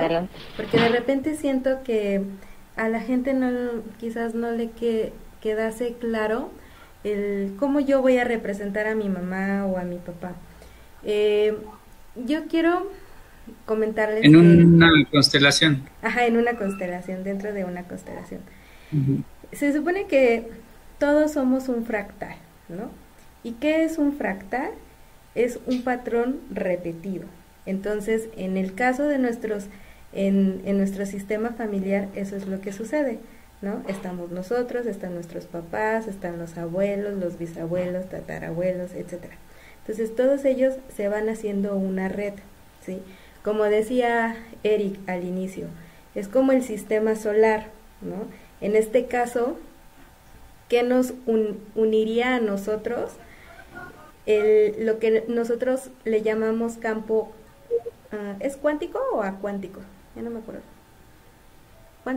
porque 0.56 0.78
de 0.78 0.88
repente 0.88 1.36
siento 1.36 1.82
que 1.84 2.22
a 2.76 2.88
la 2.88 3.00
gente 3.00 3.32
no 3.32 3.82
quizás 3.98 4.34
no 4.34 4.50
le 4.52 4.70
que, 4.70 5.12
quedase 5.40 5.94
claro 5.94 6.50
el 7.04 7.54
cómo 7.58 7.80
yo 7.80 8.02
voy 8.02 8.18
a 8.18 8.24
representar 8.24 8.86
a 8.86 8.94
mi 8.94 9.08
mamá 9.08 9.64
o 9.66 9.78
a 9.78 9.84
mi 9.84 9.96
papá. 9.96 10.32
Eh, 11.04 11.56
yo 12.16 12.46
quiero 12.46 12.90
comentarles. 13.64 14.24
En 14.24 14.36
una 14.36 14.90
constelación. 15.10 15.82
Ajá, 16.02 16.26
en 16.26 16.36
una 16.36 16.56
constelación, 16.56 17.24
dentro 17.24 17.52
de 17.52 17.64
una 17.64 17.84
constelación. 17.84 18.40
Se 19.52 19.72
supone 19.72 20.06
que 20.06 20.50
todos 20.98 21.32
somos 21.32 21.68
un 21.68 21.84
fractal, 21.84 22.36
¿no? 22.68 22.90
¿Y 23.42 23.52
qué 23.52 23.84
es 23.84 23.98
un 23.98 24.16
fractal? 24.16 24.70
Es 25.34 25.60
un 25.66 25.82
patrón 25.82 26.40
repetido. 26.50 27.26
Entonces, 27.66 28.28
en 28.36 28.56
el 28.56 28.74
caso 28.74 29.04
de 29.04 29.18
nuestros, 29.18 29.66
en, 30.12 30.62
en 30.64 30.78
nuestro 30.78 31.04
sistema 31.04 31.50
familiar, 31.50 32.08
eso 32.14 32.36
es 32.36 32.46
lo 32.46 32.60
que 32.60 32.72
sucede, 32.72 33.18
¿no? 33.60 33.82
Estamos 33.88 34.30
nosotros, 34.30 34.86
están 34.86 35.14
nuestros 35.14 35.46
papás, 35.46 36.06
están 36.06 36.38
los 36.38 36.56
abuelos, 36.56 37.14
los 37.18 37.38
bisabuelos, 37.38 38.08
tatarabuelos, 38.08 38.92
etcétera. 38.92 39.34
Entonces 39.80 40.14
todos 40.16 40.44
ellos 40.44 40.74
se 40.94 41.08
van 41.08 41.28
haciendo 41.28 41.76
una 41.76 42.08
red, 42.08 42.34
¿sí? 42.84 43.00
Como 43.42 43.64
decía 43.64 44.36
Eric 44.64 44.98
al 45.08 45.24
inicio, 45.24 45.66
es 46.16 46.28
como 46.28 46.52
el 46.52 46.64
sistema 46.64 47.14
solar, 47.14 47.68
¿no? 48.00 48.26
En 48.60 48.74
este 48.74 49.06
caso, 49.06 49.56
¿qué 50.68 50.82
nos 50.82 51.14
uniría 51.74 52.36
a 52.36 52.40
nosotros? 52.40 53.12
El, 54.24 54.84
lo 54.84 54.98
que 54.98 55.24
nosotros 55.28 55.90
le 56.04 56.22
llamamos 56.22 56.78
campo, 56.78 57.32
ah, 58.16 58.36
¿es 58.40 58.56
cuántico 58.56 58.98
o 59.12 59.22
acuántico? 59.22 59.80
Ya 60.14 60.22
no 60.22 60.30
me 60.30 60.38
acuerdo. 60.38 60.62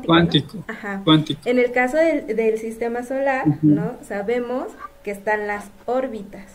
Cuántico. 0.05 0.63
Ajá. 0.67 1.01
Cuántico. 1.03 1.41
En 1.45 1.57
el 1.57 1.71
caso 1.71 1.97
del, 1.97 2.57
sistema 2.59 3.03
solar, 3.03 3.47
¿no? 3.63 3.97
Sabemos 4.03 4.67
que 5.03 5.09
están 5.09 5.47
las 5.47 5.71
órbitas, 5.87 6.45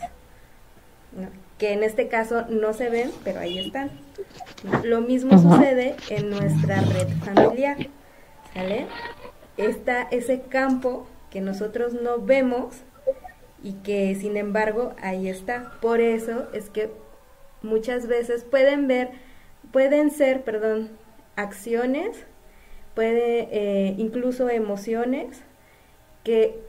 que 1.57 1.73
en 1.73 1.83
este 1.83 2.07
caso 2.07 2.45
no 2.49 2.71
se 2.71 2.89
ven, 2.89 3.11
pero 3.25 3.41
ahí 3.41 3.59
están. 3.59 3.91
Lo 4.83 5.01
mismo 5.01 5.37
sucede 5.37 5.95
en 6.09 6.29
nuestra 6.29 6.79
red 6.79 7.09
familiar, 7.25 7.77
¿sale? 8.53 8.87
Está 9.57 10.03
ese 10.03 10.41
campo 10.41 11.05
que 11.29 11.41
nosotros 11.41 11.93
no 11.93 12.19
vemos 12.19 12.75
y 13.61 13.73
que 13.73 14.15
sin 14.15 14.37
embargo 14.37 14.93
ahí 15.01 15.27
está. 15.27 15.73
Por 15.81 15.99
eso 15.99 16.47
es 16.53 16.69
que 16.69 16.89
muchas 17.61 18.07
veces 18.07 18.43
pueden 18.43 18.87
ver, 18.87 19.09
pueden 19.75 20.09
ser, 20.09 20.43
perdón, 20.43 20.87
acciones, 21.35 22.25
puede 22.93 23.49
eh, 23.51 23.93
incluso 23.97 24.49
emociones 24.49 25.41
que, 26.23 26.61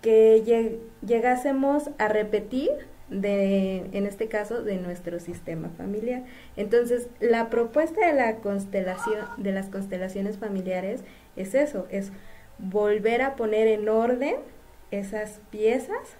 que 0.00 0.80
llegásemos 1.02 1.90
a 1.98 2.08
repetir 2.08 2.70
de, 3.10 3.84
en 3.92 4.06
este 4.06 4.28
caso, 4.28 4.62
de 4.62 4.78
nuestro 4.78 5.20
sistema 5.20 5.68
familiar. 5.76 6.24
Entonces, 6.56 7.08
la 7.20 7.50
propuesta 7.50 8.06
de 8.06 8.14
la 8.14 8.36
constelación, 8.36 9.26
de 9.36 9.52
las 9.52 9.68
constelaciones 9.68 10.38
familiares 10.38 11.02
es 11.36 11.54
eso, 11.54 11.86
es 11.90 12.12
volver 12.56 13.20
a 13.20 13.36
poner 13.36 13.68
en 13.68 13.90
orden 13.90 14.36
esas 14.90 15.42
piezas 15.50 16.16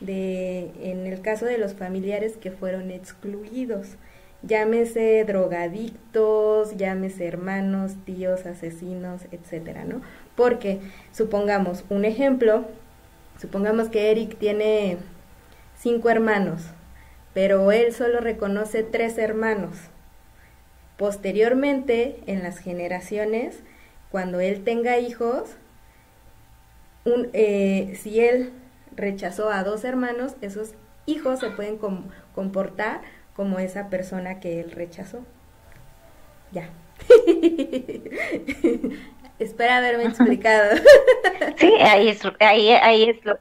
de, 0.00 0.72
en 0.82 1.06
el 1.06 1.22
caso 1.22 1.46
de 1.46 1.56
los 1.56 1.72
familiares 1.72 2.36
que 2.36 2.50
fueron 2.50 2.90
excluidos, 2.90 3.96
llámese 4.42 5.24
drogadictos, 5.24 6.76
llámese 6.76 7.26
hermanos, 7.26 7.92
tíos, 8.04 8.46
asesinos, 8.46 9.22
etcétera, 9.32 9.84
¿no? 9.84 10.00
Porque 10.36 10.80
supongamos 11.12 11.84
un 11.90 12.04
ejemplo, 12.04 12.64
supongamos 13.38 13.88
que 13.88 14.10
Eric 14.10 14.38
tiene 14.38 14.98
cinco 15.76 16.10
hermanos, 16.10 16.62
pero 17.34 17.70
él 17.72 17.92
solo 17.92 18.20
reconoce 18.20 18.82
tres 18.82 19.18
hermanos. 19.18 19.76
Posteriormente, 20.96 22.20
en 22.26 22.42
las 22.42 22.58
generaciones, 22.58 23.60
cuando 24.10 24.40
él 24.40 24.64
tenga 24.64 24.98
hijos, 24.98 25.50
eh, 27.32 27.96
si 27.98 28.20
él 28.20 28.52
rechazó 28.96 29.50
a 29.50 29.64
dos 29.64 29.84
hermanos, 29.84 30.36
esos 30.42 30.74
hijos 31.06 31.40
se 31.40 31.50
pueden 31.50 31.78
comportar 32.34 33.00
como 33.40 33.58
esa 33.58 33.88
persona 33.88 34.38
que 34.38 34.60
él 34.60 34.70
rechazó. 34.70 35.24
Ya. 36.52 36.68
Espera 39.38 39.78
haberme 39.78 40.04
explicado. 40.04 40.76
sí, 41.56 41.72
ahí 41.80 42.08
es, 42.10 42.20
ahí, 42.38 42.68
ahí 42.68 43.04
es 43.04 43.24
lo, 43.24 43.38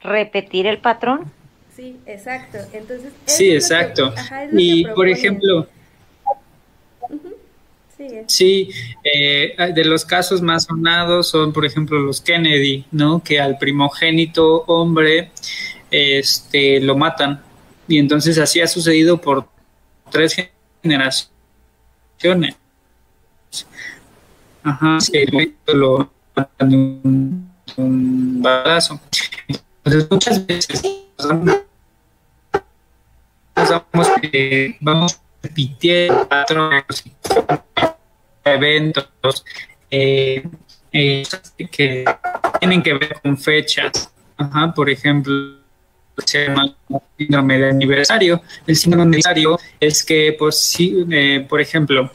repetir 0.00 0.66
el 0.66 0.78
patrón 0.78 1.30
Sí, 1.76 1.98
exacto. 2.06 2.56
Entonces, 2.72 3.12
sí, 3.26 3.50
exacto. 3.50 4.14
y 4.50 4.86
por 4.86 5.06
ejemplo, 5.10 5.68
sí, 8.24 8.70
eh, 9.04 9.54
de 9.74 9.84
los 9.84 10.06
casos 10.06 10.40
más 10.40 10.64
sonados 10.64 11.28
son, 11.28 11.52
por 11.52 11.66
ejemplo, 11.66 12.00
los 12.00 12.22
Kennedy, 12.22 12.86
¿no? 12.92 13.22
Que 13.22 13.40
al 13.40 13.58
primogénito 13.58 14.64
hombre 14.68 15.32
este, 15.90 16.80
lo 16.80 16.96
matan. 16.96 17.42
Y 17.88 17.98
entonces 17.98 18.38
así 18.38 18.60
ha 18.60 18.68
sucedido 18.68 19.20
por 19.20 19.48
tres 20.10 20.36
generaciones. 20.82 22.56
Ajá, 24.62 25.00
sí, 25.00 25.24
lo 25.66 26.10
un 27.76 28.42
balazo. 28.42 29.00
Entonces 29.48 30.10
muchas 30.10 30.46
veces 30.46 30.82
vamos, 33.62 34.08
eh, 34.22 34.76
vamos 34.80 35.20
repitiendo 35.42 36.28
patrones, 36.28 36.84
eventos 38.44 39.44
eh, 39.90 40.46
eh, 40.92 41.22
que 41.70 42.04
tienen 42.60 42.82
que 42.82 42.94
ver 42.94 43.20
con 43.22 43.36
fechas. 43.36 44.12
Ajá, 44.36 44.72
por 44.72 44.88
ejemplo, 44.90 45.57
se 46.24 46.46
llama 46.46 46.74
síndrome 47.16 47.58
de 47.58 47.70
aniversario. 47.70 48.42
El 48.66 48.76
síndrome 48.76 49.04
de 49.04 49.08
aniversario 49.08 49.58
es 49.80 50.04
que, 50.04 50.34
pues, 50.38 50.60
si, 50.60 51.04
por 51.48 51.60
ejemplo, 51.60 52.10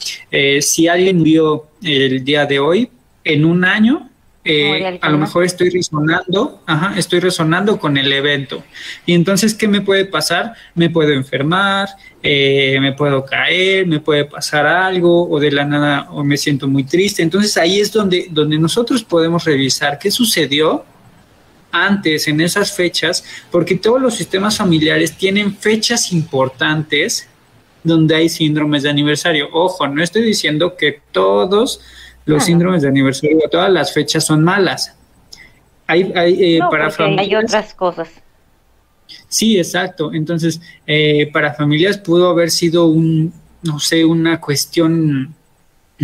si 0.61 0.87
alguien 0.87 1.17
murió 1.19 1.67
el 1.81 2.23
día 2.23 2.45
de 2.45 2.59
hoy, 2.59 2.89
en 3.23 3.45
un 3.45 3.63
año 3.63 4.09
eh, 4.45 4.99
a 5.01 5.09
lo 5.09 5.17
mejor 5.17 5.45
estoy 5.45 5.69
resonando, 5.69 6.61
ajá, 6.65 6.97
estoy 6.97 7.21
resonando 7.21 7.79
con 7.79 7.95
el 7.95 8.11
evento. 8.11 8.63
Y 9.05 9.13
entonces, 9.13 9.53
¿qué 9.53 9.69
me 9.69 9.79
puede 9.79 10.05
pasar? 10.05 10.53
Me 10.75 10.89
puedo 10.89 11.11
enfermar, 11.11 11.87
eh, 12.21 12.77
me 12.81 12.91
puedo 12.91 13.23
caer, 13.23 13.87
me 13.87 14.01
puede 14.01 14.25
pasar 14.25 14.65
algo, 14.67 15.29
o 15.29 15.39
de 15.39 15.51
la 15.51 15.63
nada, 15.63 16.09
o 16.11 16.25
me 16.25 16.35
siento 16.35 16.67
muy 16.67 16.83
triste. 16.83 17.23
Entonces 17.23 17.55
ahí 17.55 17.79
es 17.79 17.93
donde, 17.93 18.27
donde 18.29 18.57
nosotros 18.59 19.03
podemos 19.03 19.45
revisar 19.45 19.97
qué 19.97 20.11
sucedió 20.11 20.83
antes, 21.73 22.27
en 22.27 22.39
esas 22.39 22.71
fechas, 22.73 23.25
porque 23.51 23.75
todos 23.75 24.01
los 24.01 24.15
sistemas 24.15 24.57
familiares 24.57 25.17
tienen 25.17 25.57
fechas 25.57 26.13
importantes 26.13 27.27
donde 27.83 28.15
hay 28.15 28.29
síndromes 28.29 28.83
de 28.83 28.89
aniversario. 28.89 29.49
Ojo, 29.51 29.87
no 29.87 30.01
estoy 30.01 30.21
diciendo 30.21 30.77
que 30.77 31.01
todos 31.11 31.81
los 32.25 32.45
síndromes 32.45 32.83
de 32.83 32.87
aniversario, 32.87 33.39
todas 33.51 33.71
las 33.71 33.91
fechas 33.91 34.25
son 34.25 34.43
malas. 34.43 34.95
Hay, 35.87 36.13
hay 36.15 36.55
eh, 36.55 36.59
para 36.71 36.89
familias, 36.89 37.27
hay 37.27 37.35
otras 37.35 37.73
cosas. 37.73 38.09
Sí, 39.27 39.57
exacto. 39.57 40.13
Entonces, 40.13 40.61
eh, 40.87 41.29
para 41.33 41.53
familias 41.53 41.97
pudo 41.97 42.29
haber 42.29 42.51
sido 42.51 42.85
un, 42.85 43.33
no 43.63 43.79
sé, 43.79 44.05
una 44.05 44.39
cuestión 44.39 45.35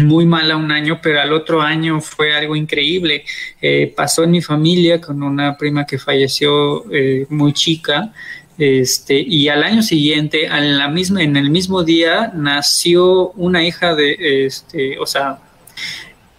muy 0.05 0.25
mala 0.25 0.55
un 0.55 0.71
año, 0.71 0.99
pero 1.01 1.21
al 1.21 1.33
otro 1.33 1.61
año 1.61 2.01
fue 2.01 2.35
algo 2.35 2.55
increíble. 2.55 3.23
Eh, 3.61 3.93
pasó 3.95 4.23
en 4.23 4.31
mi 4.31 4.41
familia 4.41 4.99
con 4.99 5.21
una 5.23 5.57
prima 5.57 5.85
que 5.85 5.97
falleció 5.97 6.85
muy 7.29 7.53
chica, 7.53 8.11
este, 8.59 9.17
y 9.17 9.47
al 9.47 9.63
año 9.63 9.81
siguiente, 9.81 10.47
en, 10.47 10.77
la 10.77 10.89
misma, 10.89 11.23
en 11.23 11.37
el 11.37 11.49
mismo 11.49 11.83
día, 11.83 12.29
nació 12.35 13.29
una 13.31 13.63
hija 13.63 13.95
de, 13.95 14.45
este, 14.45 14.99
o 14.99 15.05
sea, 15.05 15.39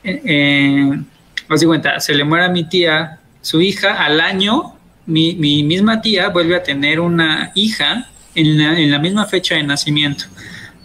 eh, 0.05 0.21
eh, 0.27 1.65
cuenta, 1.65 1.99
se 1.99 2.13
le 2.13 2.25
muere 2.25 2.45
a 2.45 2.51
mi 2.51 2.65
tía, 2.65 3.21
su 3.41 3.63
hija, 3.63 4.05
al 4.05 4.21
año, 4.21 4.75
mi, 5.07 5.35
mi 5.35 5.63
misma 5.63 6.03
tía 6.03 6.29
vuelve 6.29 6.57
a 6.57 6.63
tener 6.63 7.01
una 7.01 7.53
hija 7.55 8.07
en 8.35 8.59
la, 8.59 8.79
en 8.79 8.91
la 8.91 8.99
misma 8.99 9.25
fecha 9.25 9.55
de 9.55 9.63
nacimiento. 9.63 10.27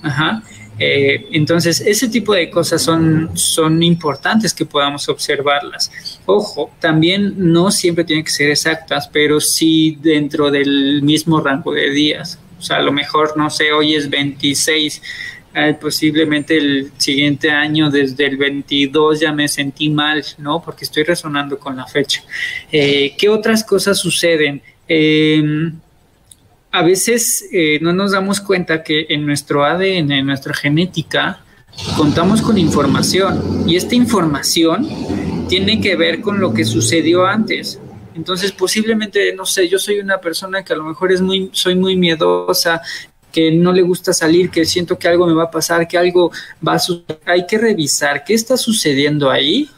Ajá. 0.04 0.42
Eh, 0.78 1.28
entonces, 1.32 1.82
ese 1.82 2.10
tipo 2.10 2.34
de 2.34 2.50
cosas 2.50 2.82
son, 2.82 3.32
son 3.34 3.82
importantes 3.82 4.54
que 4.54 4.66
podamos 4.66 5.08
observarlas. 5.08 5.92
Ojo, 6.26 6.72
también 6.80 7.34
no 7.38 7.72
siempre 7.72 8.04
tienen 8.04 8.26
que 8.26 8.32
ser 8.32 8.50
exactas, 8.50 9.08
pero 9.08 9.40
sí 9.40 9.98
dentro 10.02 10.52
del 10.52 11.02
mismo 11.02 11.40
rango 11.40 11.74
de 11.74 11.90
días. 11.92 12.40
O 12.60 12.62
sea, 12.62 12.78
a 12.78 12.82
lo 12.82 12.92
mejor, 12.92 13.38
no 13.38 13.50
sé, 13.50 13.72
hoy 13.72 13.96
es 13.96 14.10
26 14.10 15.02
eh, 15.58 15.74
posiblemente 15.80 16.58
el 16.58 16.92
siguiente 16.98 17.50
año, 17.50 17.90
desde 17.90 18.26
el 18.26 18.36
22, 18.36 19.22
ya 19.22 19.32
me 19.32 19.48
sentí 19.48 19.90
mal, 19.90 20.22
¿no? 20.38 20.62
Porque 20.62 20.84
estoy 20.84 21.04
resonando 21.04 21.58
con 21.58 21.78
la 21.78 21.88
fecha. 21.88 22.22
Eh, 22.70 23.16
¿Qué 23.18 23.30
otras 23.30 23.64
cosas 23.64 23.98
suceden? 23.98 24.62
Em, 24.86 25.80
a 26.76 26.82
veces 26.82 27.48
eh, 27.54 27.80
no 27.82 27.94
nos 27.94 28.12
damos 28.12 28.42
cuenta 28.42 28.84
que 28.84 29.06
en 29.08 29.26
nuestro 29.26 29.64
ADN, 29.64 30.12
en 30.12 30.26
nuestra 30.26 30.54
genética, 30.54 31.42
contamos 31.96 32.42
con 32.42 32.58
información 32.58 33.64
y 33.66 33.78
esta 33.78 33.96
información 33.96 34.86
tiene 35.48 35.80
que 35.80 35.96
ver 35.96 36.20
con 36.20 36.42
lo 36.42 36.54
que 36.54 36.66
sucedió 36.66 37.26
antes. 37.26 37.80
Entonces, 38.14 38.52
posiblemente, 38.52 39.34
no 39.34 39.46
sé, 39.46 39.70
yo 39.70 39.80
soy 39.80 40.00
una 40.00 40.20
persona 40.20 40.66
que 40.66 40.74
a 40.74 40.76
lo 40.76 40.84
mejor 40.84 41.14
es 41.14 41.22
muy, 41.22 41.50
soy 41.54 41.76
muy 41.76 41.96
miedosa, 41.96 42.82
que 43.32 43.52
no 43.52 43.72
le 43.72 43.82
gusta 43.82 44.12
salir, 44.12 44.50
que 44.50 44.66
siento 44.66 45.00
que 45.00 45.08
algo 45.08 45.28
me 45.28 45.34
va 45.34 45.44
a 45.44 45.52
pasar, 45.52 45.88
que 45.88 45.98
algo 45.98 46.32
va 46.66 46.74
a 46.74 46.80
suceder. 46.80 47.20
Hay 47.26 47.48
que 47.48 47.58
revisar 47.58 48.26
qué 48.26 48.34
está 48.34 48.58
sucediendo 48.58 49.32
ahí, 49.32 49.70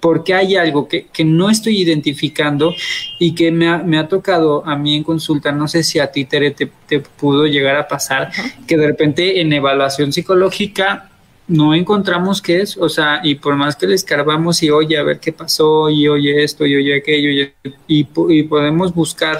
porque 0.00 0.34
hay 0.34 0.56
algo 0.56 0.88
que, 0.88 1.08
no 1.24 1.50
estoy 1.50 1.82
identificando 1.82 2.74
y 3.18 3.34
que 3.34 3.52
me 3.52 3.98
ha, 3.98 4.08
tocado 4.08 4.66
a 4.66 4.76
mí 4.76 4.96
en 4.96 5.04
consulta, 5.04 5.52
no 5.52 5.68
sé 5.68 5.82
si 5.82 5.98
a 5.98 6.10
ti, 6.10 6.24
Tere, 6.24 6.50
te, 6.50 6.66
pudo 7.00 7.46
llegar 7.46 7.76
a 7.76 7.86
pasar, 7.86 8.30
que 8.66 8.76
de 8.76 8.86
repente 8.86 9.40
en 9.40 9.52
evaluación 9.52 10.12
psicológica 10.12 11.10
no 11.46 11.74
encontramos 11.74 12.40
qué 12.40 12.60
es, 12.60 12.76
o 12.76 12.88
sea, 12.88 13.20
y 13.22 13.34
por 13.34 13.56
más 13.56 13.76
que 13.76 13.86
le 13.86 13.94
escarbamos 13.94 14.62
y 14.62 14.70
oye, 14.70 14.96
a 14.96 15.02
ver 15.02 15.18
qué 15.18 15.32
pasó, 15.32 15.90
y 15.90 16.08
oye 16.08 16.44
esto, 16.44 16.64
y 16.64 16.76
oye 16.76 16.96
aquello, 16.96 17.50
y, 17.88 18.06
y 18.28 18.42
podemos 18.44 18.94
buscar 18.94 19.38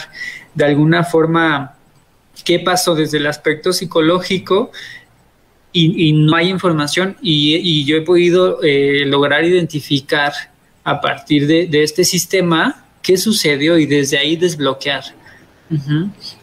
de 0.55 0.65
alguna 0.65 1.05
forma 1.05 1.77
qué 2.45 2.59
pasó 2.59 2.95
desde 2.95 3.19
el 3.19 3.27
aspecto 3.27 3.73
psicológico 3.73 4.73
y, 5.73 6.13
no 6.13 6.37
hay 6.37 6.49
información 6.49 7.17
y, 7.23 7.85
yo 7.85 7.97
he 7.97 8.03
podido 8.03 8.63
eh, 8.63 9.05
lograr 9.07 9.45
identificar 9.45 10.33
a 10.85 11.01
partir 11.01 11.47
de, 11.47 11.69
este 11.83 12.05
sistema 12.05 12.85
qué 13.03 13.17
sucedió 13.17 13.79
y 13.79 13.87
desde 13.87 14.19
ahí 14.19 14.37
desbloquear. 14.37 15.05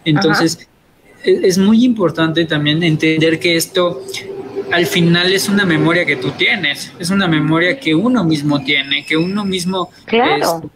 Entonces, 0.06 0.68
e, 1.24 1.42
es, 1.44 1.58
muy 1.58 1.84
importante 1.84 2.46
también 2.46 2.82
entender 2.84 3.40
que 3.40 3.58
esto 3.58 4.02
al 4.72 4.86
final 4.86 5.34
es 5.34 5.50
una 5.50 5.66
memoria 5.66 6.06
que 6.06 6.16
tú 6.16 6.32
tienes, 6.32 6.92
es 7.00 7.10
una 7.10 7.28
memoria 7.28 7.80
que 7.80 7.94
uno 7.96 8.24
mismo 8.24 8.64
tiene, 8.64 9.06
que 9.06 9.18
uno 9.18 9.44
mismo... 9.46 9.92
Claro. 10.06 10.70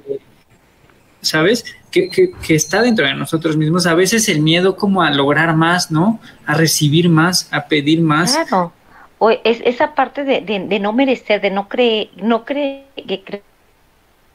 ¿Sabes? 1.21 1.63
que, 1.91 2.09
que, 2.09 2.55
está 2.55 2.81
dentro 2.81 3.05
de 3.05 3.13
nosotros 3.13 3.57
mismos. 3.57 3.85
A 3.85 3.93
veces 3.93 4.29
el 4.29 4.41
miedo 4.41 4.77
como 4.77 5.03
a 5.03 5.11
lograr 5.11 5.55
más, 5.55 5.91
¿no? 5.91 6.19
A 6.45 6.55
recibir 6.55 7.09
más, 7.09 7.49
a 7.51 7.67
pedir 7.67 8.01
más. 8.01 8.35
Claro. 8.35 8.71
O 9.19 9.29
es 9.29 9.61
esa 9.65 9.93
parte 9.93 10.23
de, 10.23 10.41
de, 10.41 10.79
no 10.79 10.93
merecer, 10.93 11.41
de 11.41 11.51
no 11.51 11.67
creer, 11.67 12.09
no 12.15 12.43
creer, 12.43 12.85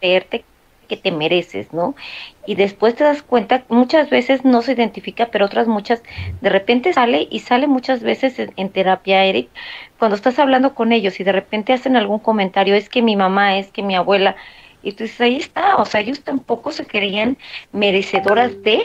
creerte 0.01 0.45
que 0.87 0.97
te 0.97 1.11
mereces, 1.11 1.73
¿no? 1.73 1.97
Y 2.47 2.55
después 2.55 2.95
te 2.95 3.03
das 3.03 3.23
cuenta, 3.23 3.65
muchas 3.69 4.09
veces 4.09 4.45
no 4.45 4.63
se 4.63 4.75
identifica, 4.75 5.27
pero 5.33 5.47
otras 5.47 5.67
muchas, 5.67 6.05
de 6.41 6.49
repente 6.49 6.93
sale 6.93 7.27
y 7.29 7.41
sale 7.41 7.67
muchas 7.67 8.03
veces 8.03 8.39
en, 8.39 8.53
en, 8.57 8.69
terapia, 8.69 9.25
Eric, 9.25 9.49
cuando 9.99 10.15
estás 10.15 10.39
hablando 10.39 10.77
con 10.77 10.93
ellos 10.93 11.19
y 11.19 11.25
de 11.25 11.33
repente 11.33 11.73
hacen 11.73 11.97
algún 11.97 12.21
comentario, 12.21 12.77
es 12.77 12.89
que 12.89 13.03
mi 13.03 13.17
mamá, 13.17 13.59
es 13.59 13.73
que 13.73 13.83
mi 13.83 13.97
abuela, 13.97 14.37
y 14.87 14.91
entonces 14.91 15.21
ahí 15.21 15.35
está, 15.35 15.79
o 15.79 15.85
sea, 15.85 16.01
ellos 16.01 16.21
tampoco 16.21 16.71
se 16.71 16.87
creían 16.87 17.37
merecedoras 17.73 18.63
de 18.63 18.85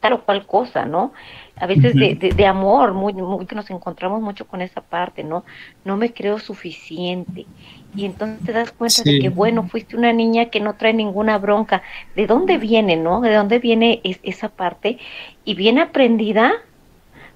tal 0.00 0.14
o 0.14 0.24
cual 0.24 0.44
cosa, 0.44 0.86
¿no? 0.86 1.12
A 1.54 1.66
veces 1.66 1.94
de, 1.94 2.16
de, 2.16 2.46
amor, 2.46 2.94
muy, 2.94 3.12
muy, 3.12 3.46
que 3.46 3.54
nos 3.54 3.70
encontramos 3.70 4.20
mucho 4.20 4.48
con 4.48 4.60
esa 4.60 4.80
parte, 4.80 5.22
¿no? 5.22 5.44
No 5.84 5.96
me 5.96 6.12
creo 6.12 6.40
suficiente. 6.40 7.46
Y 7.94 8.06
entonces 8.06 8.44
te 8.44 8.50
das 8.50 8.72
cuenta 8.72 9.04
de 9.04 9.20
que, 9.20 9.28
bueno, 9.28 9.68
fuiste 9.68 9.96
una 9.96 10.12
niña 10.12 10.46
que 10.46 10.58
no 10.58 10.74
trae 10.74 10.92
ninguna 10.92 11.38
bronca. 11.38 11.80
¿De 12.16 12.26
dónde 12.26 12.58
viene, 12.58 12.96
no? 12.96 13.20
¿De 13.20 13.32
dónde 13.32 13.60
viene 13.60 14.00
esa 14.02 14.48
parte? 14.48 14.98
Y 15.44 15.54
bien 15.54 15.78
aprendida, 15.78 16.54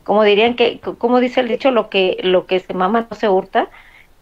como 0.02 0.24
dirían 0.24 0.56
que, 0.56 0.80
como 0.80 1.20
dice 1.20 1.38
el 1.42 1.48
dicho, 1.48 1.70
lo 1.70 1.88
que, 1.88 2.18
lo 2.24 2.46
que 2.46 2.58
se 2.58 2.74
mama 2.74 3.06
no 3.08 3.16
se 3.16 3.28
hurta. 3.28 3.68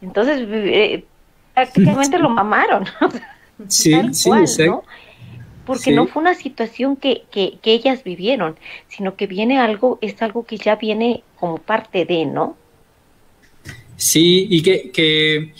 Entonces, 0.02 0.46
eh, 0.46 1.06
prácticamente 1.54 2.18
lo 2.18 2.28
mamaron. 2.28 2.84
Sí, 3.66 3.92
sí, 4.12 4.30
¿no? 4.66 4.84
Porque 5.66 5.90
no 5.90 6.06
fue 6.06 6.22
una 6.22 6.34
situación 6.34 6.96
que, 6.96 7.24
que, 7.30 7.58
que, 7.60 7.74
ellas 7.74 8.02
vivieron, 8.02 8.56
sino 8.88 9.16
que 9.16 9.26
viene 9.26 9.58
algo, 9.58 9.98
es 10.00 10.22
algo 10.22 10.46
que 10.46 10.56
ya 10.56 10.76
viene 10.76 11.22
como 11.38 11.58
parte 11.58 12.06
de, 12.06 12.24
¿no? 12.24 12.56
Sí, 13.96 14.46
y 14.48 14.62
que, 14.62 14.90
que 14.90 15.52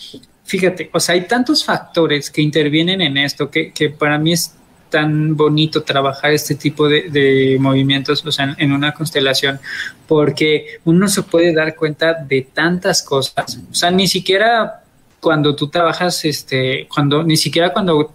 fíjate, 0.44 0.88
o 0.94 1.00
sea, 1.00 1.14
hay 1.14 1.26
tantos 1.26 1.62
factores 1.62 2.30
que 2.30 2.40
intervienen 2.40 3.02
en 3.02 3.18
esto 3.18 3.50
que, 3.50 3.70
que 3.72 3.90
para 3.90 4.16
mí 4.16 4.32
es 4.32 4.54
tan 4.88 5.36
bonito 5.36 5.82
trabajar 5.82 6.32
este 6.32 6.54
tipo 6.54 6.88
de, 6.88 7.10
de, 7.10 7.58
movimientos, 7.60 8.24
o 8.24 8.32
sea, 8.32 8.54
en 8.58 8.72
una 8.72 8.94
constelación, 8.94 9.60
porque 10.06 10.78
uno 10.84 11.08
se 11.08 11.22
puede 11.22 11.52
dar 11.52 11.76
cuenta 11.76 12.14
de 12.14 12.42
tantas 12.42 13.02
cosas, 13.02 13.58
o 13.70 13.74
sea, 13.74 13.90
ni 13.90 14.08
siquiera 14.08 14.84
cuando 15.20 15.54
tú 15.54 15.68
trabajas, 15.68 16.24
este, 16.24 16.86
cuando 16.92 17.22
ni 17.22 17.36
siquiera 17.36 17.72
cuando, 17.72 18.14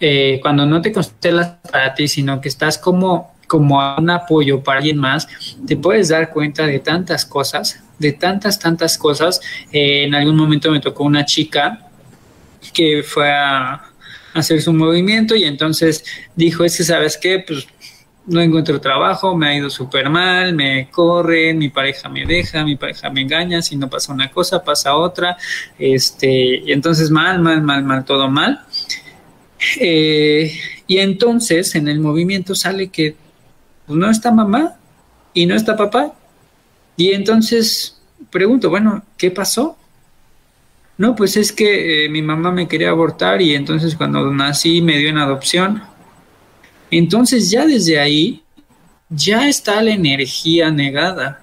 eh, 0.00 0.38
cuando 0.42 0.66
no 0.66 0.80
te 0.80 0.92
constelas 0.92 1.54
para 1.70 1.94
ti, 1.94 2.08
sino 2.08 2.40
que 2.40 2.48
estás 2.48 2.78
como, 2.78 3.34
como 3.46 3.78
un 3.96 4.10
apoyo 4.10 4.62
para 4.62 4.78
alguien 4.78 4.98
más, 4.98 5.28
te 5.66 5.76
puedes 5.76 6.08
dar 6.08 6.30
cuenta 6.30 6.66
de 6.66 6.78
tantas 6.80 7.24
cosas, 7.24 7.82
de 7.98 8.12
tantas, 8.12 8.58
tantas 8.58 8.98
cosas. 8.98 9.40
Eh, 9.72 10.04
en 10.04 10.14
algún 10.14 10.36
momento 10.36 10.70
me 10.70 10.80
tocó 10.80 11.04
una 11.04 11.24
chica 11.24 11.88
que 12.72 13.02
fue 13.02 13.30
a 13.30 13.82
hacer 14.34 14.60
su 14.60 14.72
movimiento 14.72 15.36
y 15.36 15.44
entonces 15.44 16.04
dijo, 16.34 16.64
es 16.64 16.76
que 16.76 16.84
sabes 16.84 17.16
qué, 17.16 17.44
pues 17.46 17.68
no 18.26 18.40
encuentro 18.40 18.80
trabajo, 18.80 19.36
me 19.36 19.48
ha 19.48 19.56
ido 19.56 19.68
súper 19.70 20.08
mal, 20.08 20.54
me 20.54 20.88
corren, 20.90 21.58
mi 21.58 21.68
pareja 21.68 22.08
me 22.08 22.24
deja, 22.24 22.64
mi 22.64 22.76
pareja 22.76 23.10
me 23.10 23.20
engaña, 23.20 23.62
si 23.62 23.76
no 23.76 23.88
pasa 23.88 24.12
una 24.12 24.30
cosa, 24.30 24.64
pasa 24.64 24.96
otra, 24.96 25.36
este, 25.78 26.62
y 26.64 26.72
entonces 26.72 27.10
mal, 27.10 27.40
mal, 27.40 27.62
mal, 27.62 27.84
mal, 27.84 28.04
todo 28.04 28.30
mal. 28.30 28.64
Eh, 29.80 30.52
y 30.86 30.98
entonces 30.98 31.74
en 31.74 31.88
el 31.88 32.00
movimiento 32.00 32.54
sale 32.54 32.88
que 32.88 33.16
no 33.88 34.10
está 34.10 34.30
mamá 34.30 34.76
y 35.32 35.46
no 35.46 35.54
está 35.54 35.76
papá. 35.76 36.14
Y 36.96 37.12
entonces 37.12 38.00
pregunto, 38.30 38.70
bueno, 38.70 39.02
¿qué 39.16 39.30
pasó? 39.30 39.76
no, 40.96 41.16
pues 41.16 41.36
es 41.36 41.52
que 41.52 42.04
eh, 42.04 42.08
mi 42.08 42.22
mamá 42.22 42.52
me 42.52 42.68
quería 42.68 42.90
abortar 42.90 43.42
y 43.42 43.54
entonces 43.54 43.96
cuando 43.96 44.30
nací 44.32 44.80
me 44.80 44.98
dio 44.98 45.08
en 45.08 45.18
adopción. 45.18 45.82
Entonces 46.90 47.50
ya 47.50 47.66
desde 47.66 47.98
ahí 47.98 48.42
ya 49.08 49.48
está 49.48 49.82
la 49.82 49.92
energía 49.92 50.70
negada, 50.70 51.42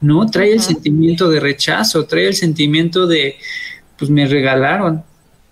¿no? 0.00 0.26
Trae 0.26 0.52
el 0.52 0.60
sentimiento 0.60 1.28
de 1.28 1.40
rechazo, 1.40 2.06
trae 2.06 2.26
el 2.26 2.34
sentimiento 2.34 3.06
de, 3.06 3.36
pues 3.98 4.10
me 4.10 4.26
regalaron, 4.26 5.04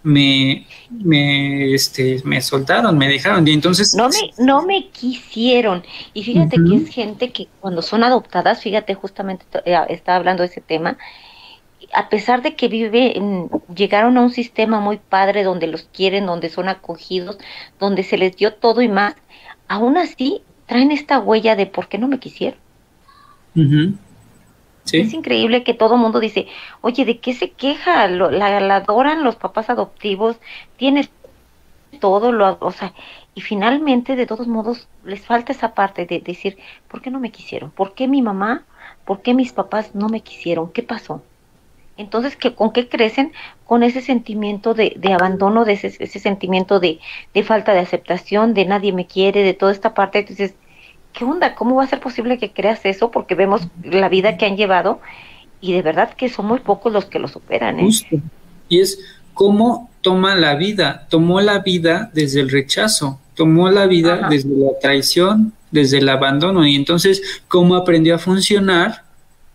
me, 0.02 0.66
me, 0.90 1.74
este, 1.74 2.20
me 2.24 2.40
soltaron, 2.40 2.96
me 2.96 3.08
dejaron 3.08 3.46
y 3.46 3.52
entonces... 3.52 3.94
No 3.94 4.08
me, 4.08 4.30
no 4.38 4.62
me 4.62 4.88
quisieron. 4.88 5.82
Y 6.14 6.22
fíjate 6.22 6.56
que 6.56 6.76
es 6.76 6.88
gente 6.88 7.30
que 7.30 7.48
cuando 7.60 7.82
son 7.82 8.04
adoptadas, 8.04 8.62
fíjate, 8.62 8.94
justamente 8.94 9.44
eh, 9.64 9.76
estaba 9.88 10.16
hablando 10.16 10.42
de 10.42 10.48
ese 10.48 10.60
tema, 10.60 10.96
a 11.92 12.08
pesar 12.08 12.42
de 12.42 12.54
que 12.54 12.68
vive, 12.68 13.20
llegaron 13.74 14.18
a 14.18 14.22
un 14.22 14.30
sistema 14.30 14.80
muy 14.80 14.98
padre 14.98 15.42
donde 15.42 15.66
los 15.66 15.84
quieren, 15.84 16.26
donde 16.26 16.48
son 16.48 16.68
acogidos, 16.68 17.38
donde 17.78 18.02
se 18.02 18.18
les 18.18 18.36
dio 18.36 18.54
todo 18.54 18.82
y 18.82 18.88
más, 18.88 19.14
aún 19.68 19.96
así 19.96 20.42
traen 20.66 20.92
esta 20.92 21.18
huella 21.18 21.56
de 21.56 21.66
por 21.66 21.88
qué 21.88 21.98
no 21.98 22.08
me 22.08 22.18
quisieron. 22.18 22.58
Es 24.92 25.12
increíble 25.12 25.64
que 25.64 25.74
todo 25.74 25.96
mundo 25.96 26.20
dice, 26.20 26.46
oye, 26.80 27.04
¿de 27.04 27.18
qué 27.18 27.34
se 27.34 27.50
queja? 27.50 28.08
la, 28.08 28.76
adoran 28.76 29.22
los 29.22 29.36
papás 29.36 29.68
adoptivos, 29.70 30.38
tiene 30.76 31.08
todo, 32.00 32.32
lo, 32.32 32.58
o 32.60 32.72
sea, 32.72 32.94
y 33.34 33.40
finalmente, 33.40 34.16
de 34.16 34.26
todos 34.26 34.46
modos, 34.46 34.88
les 35.04 35.24
falta 35.24 35.52
esa 35.52 35.74
parte 35.74 36.06
de 36.06 36.20
decir, 36.20 36.58
¿por 36.88 37.02
qué 37.02 37.10
no 37.10 37.20
me 37.20 37.30
quisieron? 37.30 37.70
¿Por 37.70 37.94
qué 37.94 38.08
mi 38.08 38.22
mamá? 38.22 38.64
¿Por 39.04 39.22
qué 39.22 39.34
mis 39.34 39.52
papás 39.52 39.94
no 39.94 40.08
me 40.08 40.22
quisieron? 40.22 40.72
¿Qué 40.72 40.82
pasó? 40.82 41.22
Entonces, 41.98 42.36
¿qué, 42.36 42.54
¿con 42.54 42.72
qué 42.72 42.88
crecen? 42.88 43.32
Con 43.66 43.82
ese 43.82 44.00
sentimiento 44.00 44.72
de, 44.72 44.94
de 44.96 45.12
abandono, 45.12 45.64
de 45.64 45.72
ese, 45.72 45.92
ese 45.98 46.18
sentimiento 46.20 46.78
de, 46.78 47.00
de, 47.34 47.42
falta 47.42 47.74
de 47.74 47.80
aceptación, 47.80 48.54
de 48.54 48.64
nadie 48.64 48.92
me 48.92 49.06
quiere, 49.06 49.42
de 49.42 49.52
toda 49.52 49.72
esta 49.72 49.94
parte. 49.94 50.20
Entonces, 50.20 50.54
¿qué 51.12 51.24
onda? 51.24 51.56
¿Cómo 51.56 51.74
va 51.74 51.84
a 51.84 51.88
ser 51.88 51.98
posible 51.98 52.38
que 52.38 52.52
creas 52.52 52.86
eso? 52.86 53.10
Porque 53.10 53.34
vemos 53.34 53.66
la 53.82 54.08
vida 54.08 54.36
que 54.36 54.46
han 54.46 54.56
llevado 54.56 55.00
y 55.60 55.72
de 55.72 55.82
verdad 55.82 56.14
que 56.14 56.28
son 56.28 56.46
muy 56.46 56.60
pocos 56.60 56.92
los 56.92 57.06
que 57.06 57.18
lo 57.18 57.26
superan. 57.26 57.80
¿eh? 57.80 57.84
Justo. 57.84 58.16
Y 58.68 58.80
es 58.80 59.00
cómo 59.34 59.90
toma 60.00 60.36
la 60.36 60.54
vida. 60.54 61.08
Tomó 61.10 61.40
la 61.40 61.58
vida 61.58 62.10
desde 62.14 62.40
el 62.40 62.48
rechazo, 62.48 63.18
tomó 63.34 63.70
la 63.70 63.86
vida 63.86 64.28
desde 64.30 64.50
la 64.50 64.78
traición, 64.80 65.52
desde 65.72 65.98
el 65.98 66.08
abandono. 66.08 66.64
Y 66.64 66.76
entonces, 66.76 67.42
¿cómo 67.48 67.74
aprendió 67.74 68.14
a 68.14 68.18
funcionar? 68.18 69.02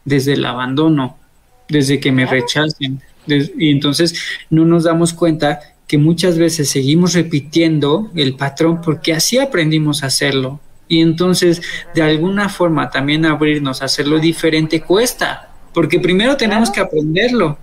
Desde 0.03 0.33
el 0.33 0.43
abandono 0.43 1.22
desde 1.69 1.99
que 1.99 2.11
me 2.11 2.25
rechacen. 2.25 3.01
y 3.27 3.71
entonces 3.71 4.15
no 4.49 4.65
nos 4.65 4.83
damos 4.83 5.13
cuenta 5.13 5.59
que 5.87 5.97
muchas 5.97 6.37
veces 6.37 6.69
seguimos 6.69 7.13
repitiendo 7.13 8.11
el 8.15 8.35
patrón 8.35 8.81
porque 8.81 9.13
así 9.13 9.37
aprendimos 9.37 10.03
a 10.03 10.07
hacerlo. 10.07 10.59
Y 10.87 11.01
entonces, 11.01 11.61
de 11.95 12.01
alguna 12.01 12.49
forma, 12.49 12.89
también 12.89 13.25
abrirnos 13.25 13.81
a 13.81 13.85
hacerlo 13.85 14.19
diferente 14.19 14.81
cuesta, 14.81 15.49
porque 15.73 15.99
primero 15.99 16.37
tenemos 16.37 16.69
que 16.69 16.81
aprenderlo, 16.81 17.57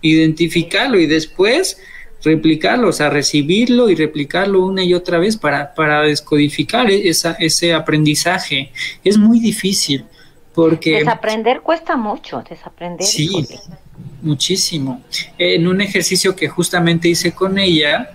identificarlo 0.00 1.00
y 1.00 1.06
después 1.06 1.78
replicarlo, 2.22 2.88
o 2.88 2.92
sea, 2.92 3.10
recibirlo 3.10 3.90
y 3.90 3.94
replicarlo 3.94 4.64
una 4.64 4.84
y 4.84 4.94
otra 4.94 5.18
vez 5.18 5.36
para, 5.36 5.74
para 5.74 6.02
descodificar 6.02 6.90
esa, 6.90 7.32
ese 7.32 7.74
aprendizaje. 7.74 8.70
Es 9.02 9.18
muy 9.18 9.40
difícil. 9.40 10.04
Porque, 10.54 10.98
desaprender 10.98 11.62
cuesta 11.62 11.96
mucho, 11.96 12.42
desaprender. 12.48 13.06
Sí, 13.06 13.46
muchísimo. 14.20 15.02
En 15.38 15.66
un 15.66 15.80
ejercicio 15.80 16.36
que 16.36 16.48
justamente 16.48 17.08
hice 17.08 17.32
con 17.32 17.58
ella, 17.58 18.10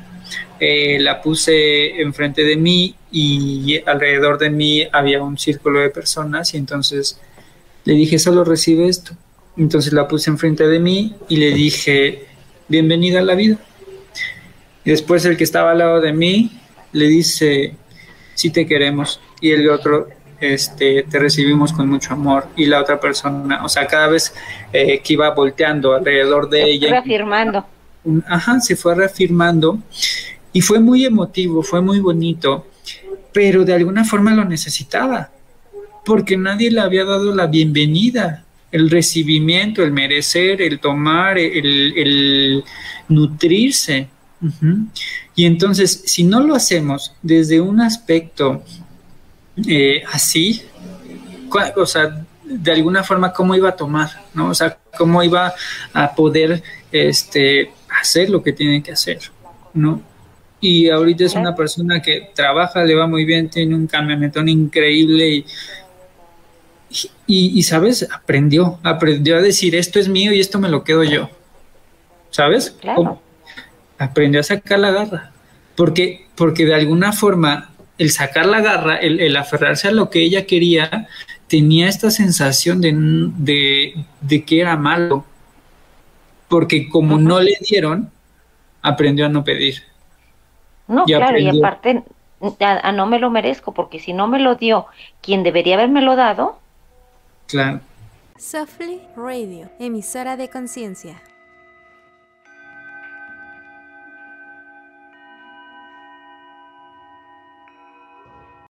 eh, 0.60 0.98
la 1.00 1.22
puse 1.22 2.02
enfrente 2.02 2.44
de 2.44 2.58
mí 2.58 2.96
y 3.12 3.80
alrededor 3.86 4.40
de 4.40 4.50
mí 4.50 4.88
había 4.92 5.22
un 5.22 5.38
círculo 5.38 5.80
de 5.80 5.90
personas 5.90 6.54
y 6.54 6.58
entonces 6.58 7.20
le 7.86 7.94
dije, 7.94 8.20
solo 8.20 8.44
recibe 8.44 8.88
esto. 8.88 9.14
Entonces 9.56 9.94
la 9.94 10.08
puse 10.08 10.30
enfrente 10.30 10.68
de 10.68 10.80
mí 10.80 11.16
y 11.30 11.38
le 11.38 11.52
dije, 11.52 12.26
bienvenida 12.68 13.20
a 13.20 13.24
la 13.24 13.36
vida. 13.36 13.58
Y 14.84 14.92
después 14.92 15.26
el 15.26 15.38
que 15.38 15.44
estaba 15.44 15.72
al 15.72 15.80
lado 15.80 16.02
de 16.02 16.14
mí 16.14 16.52
le 16.92 17.08
dice, 17.08 17.76
sí 18.34 18.50
te 18.50 18.66
queremos. 18.66 19.20
Y 19.42 19.52
el 19.52 19.70
otro, 19.70 20.08
este, 20.40 21.04
te 21.04 21.20
recibimos 21.20 21.74
con 21.74 21.90
mucho 21.90 22.14
amor 22.14 22.48
y 22.56 22.66
la 22.66 22.82
otra 22.82 23.00
persona, 23.00 23.64
o 23.64 23.70
sea, 23.70 23.88
cada 23.88 24.08
vez 24.08 24.34
eh, 24.72 25.02
que 25.04 25.14
iba 25.14 25.30
volteando 25.32 25.94
alrededor 25.96 26.50
de 26.50 26.64
ella. 26.64 26.90
Reafirmando. 26.90 27.66
Ajá, 28.28 28.60
se 28.60 28.76
fue 28.76 28.96
reafirmando 28.96 29.80
y 30.54 30.62
fue 30.62 30.80
muy 30.80 31.06
emotivo, 31.06 31.62
fue 31.62 31.82
muy 31.82 32.00
bonito, 32.00 32.68
pero 33.34 33.66
de 33.66 33.74
alguna 33.74 34.06
forma 34.06 34.34
lo 34.34 34.46
necesitaba, 34.46 35.30
porque 36.06 36.38
nadie 36.38 36.72
le 36.72 36.80
había 36.80 37.04
dado 37.04 37.36
la 37.36 37.48
bienvenida, 37.48 38.46
el 38.72 38.90
recibimiento, 38.90 39.84
el 39.84 39.92
merecer, 39.92 40.62
el 40.62 40.80
tomar, 40.80 41.38
el, 41.38 42.64
nutrirse. 43.10 44.08
Y 45.36 45.46
entonces, 45.46 46.04
si 46.06 46.24
no 46.24 46.42
lo 46.42 46.56
hacemos 46.56 47.14
desde 47.22 47.60
un 47.60 47.82
aspecto 47.82 48.64
eh, 49.66 50.04
así, 50.12 50.62
o 51.76 51.86
sea, 51.86 52.26
de 52.44 52.72
alguna 52.72 53.04
forma 53.04 53.34
cómo 53.34 53.56
iba 53.56 53.70
a 53.70 53.76
tomar, 53.76 54.10
¿no? 54.34 54.50
O 54.50 54.54
sea, 54.54 54.78
cómo 54.98 55.24
iba 55.24 55.54
a 55.94 56.16
poder 56.16 56.64
este, 56.92 57.72
hacer 57.90 58.30
lo 58.30 58.42
que 58.44 58.54
tiene 58.54 58.84
que 58.84 58.92
hacer, 58.92 59.20
¿no? 59.74 60.02
Y 60.60 60.90
ahorita 60.90 61.26
es 61.26 61.36
una 61.36 61.56
persona 61.56 62.02
que 62.02 62.32
trabaja, 62.34 62.84
le 62.84 62.96
va 62.96 63.08
muy 63.08 63.26
bien, 63.26 63.50
tiene 63.50 63.76
un 63.76 63.88
camionetón 63.88 64.50
increíble 64.50 65.30
y, 65.30 65.46
y, 67.28 67.64
¿sabes? 67.64 68.08
Aprendió, 68.12 68.80
aprendió 68.84 69.38
a 69.38 69.42
decir 69.42 69.76
esto 69.76 70.00
es 70.00 70.08
mío 70.08 70.32
y 70.34 70.40
esto 70.40 70.58
me 70.58 70.70
lo 70.70 70.84
quedo 70.84 71.04
yo, 71.04 71.30
¿sabes? 72.32 72.76
Aprendió 74.00 74.40
a 74.40 74.44
sacar 74.44 74.80
la 74.80 74.92
garra, 74.92 75.32
porque, 75.76 76.26
porque 76.36 76.66
de 76.66 76.76
alguna 76.76 77.12
forma 77.12 77.72
el 77.98 78.12
sacar 78.12 78.46
la 78.46 78.62
garra, 78.62 78.98
el, 78.98 79.36
aferrarse 79.36 79.88
a 79.88 79.92
lo 79.92 80.10
que 80.10 80.22
ella 80.22 80.46
quería, 80.46 81.08
tenía 81.48 81.88
esta 81.88 82.12
sensación 82.12 82.82
de, 82.82 83.94
de, 84.20 84.44
que 84.44 84.62
era 84.62 84.76
malo, 84.78 85.26
porque 86.48 86.90
como 86.90 87.18
no 87.18 87.40
le 87.40 87.58
dieron, 87.68 88.12
aprendió 88.82 89.26
a 89.26 89.30
no 89.30 89.44
pedir. 89.44 89.84
No, 90.88 91.06
claro, 91.06 91.38
y 91.38 91.50
aparte 91.50 92.04
a, 92.60 92.92
no 92.92 93.08
me 93.08 93.20
lo 93.20 93.30
merezco, 93.30 93.74
porque 93.74 94.00
si 94.00 94.14
no 94.14 94.28
me 94.28 94.40
lo 94.40 94.56
dio 94.56 94.86
quien 95.22 95.44
debería 95.44 95.76
haberme 95.76 96.02
lo 96.02 96.16
dado. 96.16 96.60
Claro. 97.48 97.82
Softly 98.38 99.02
Radio, 99.16 99.70
emisora 99.80 100.38
de 100.38 100.50
conciencia. 100.50 101.22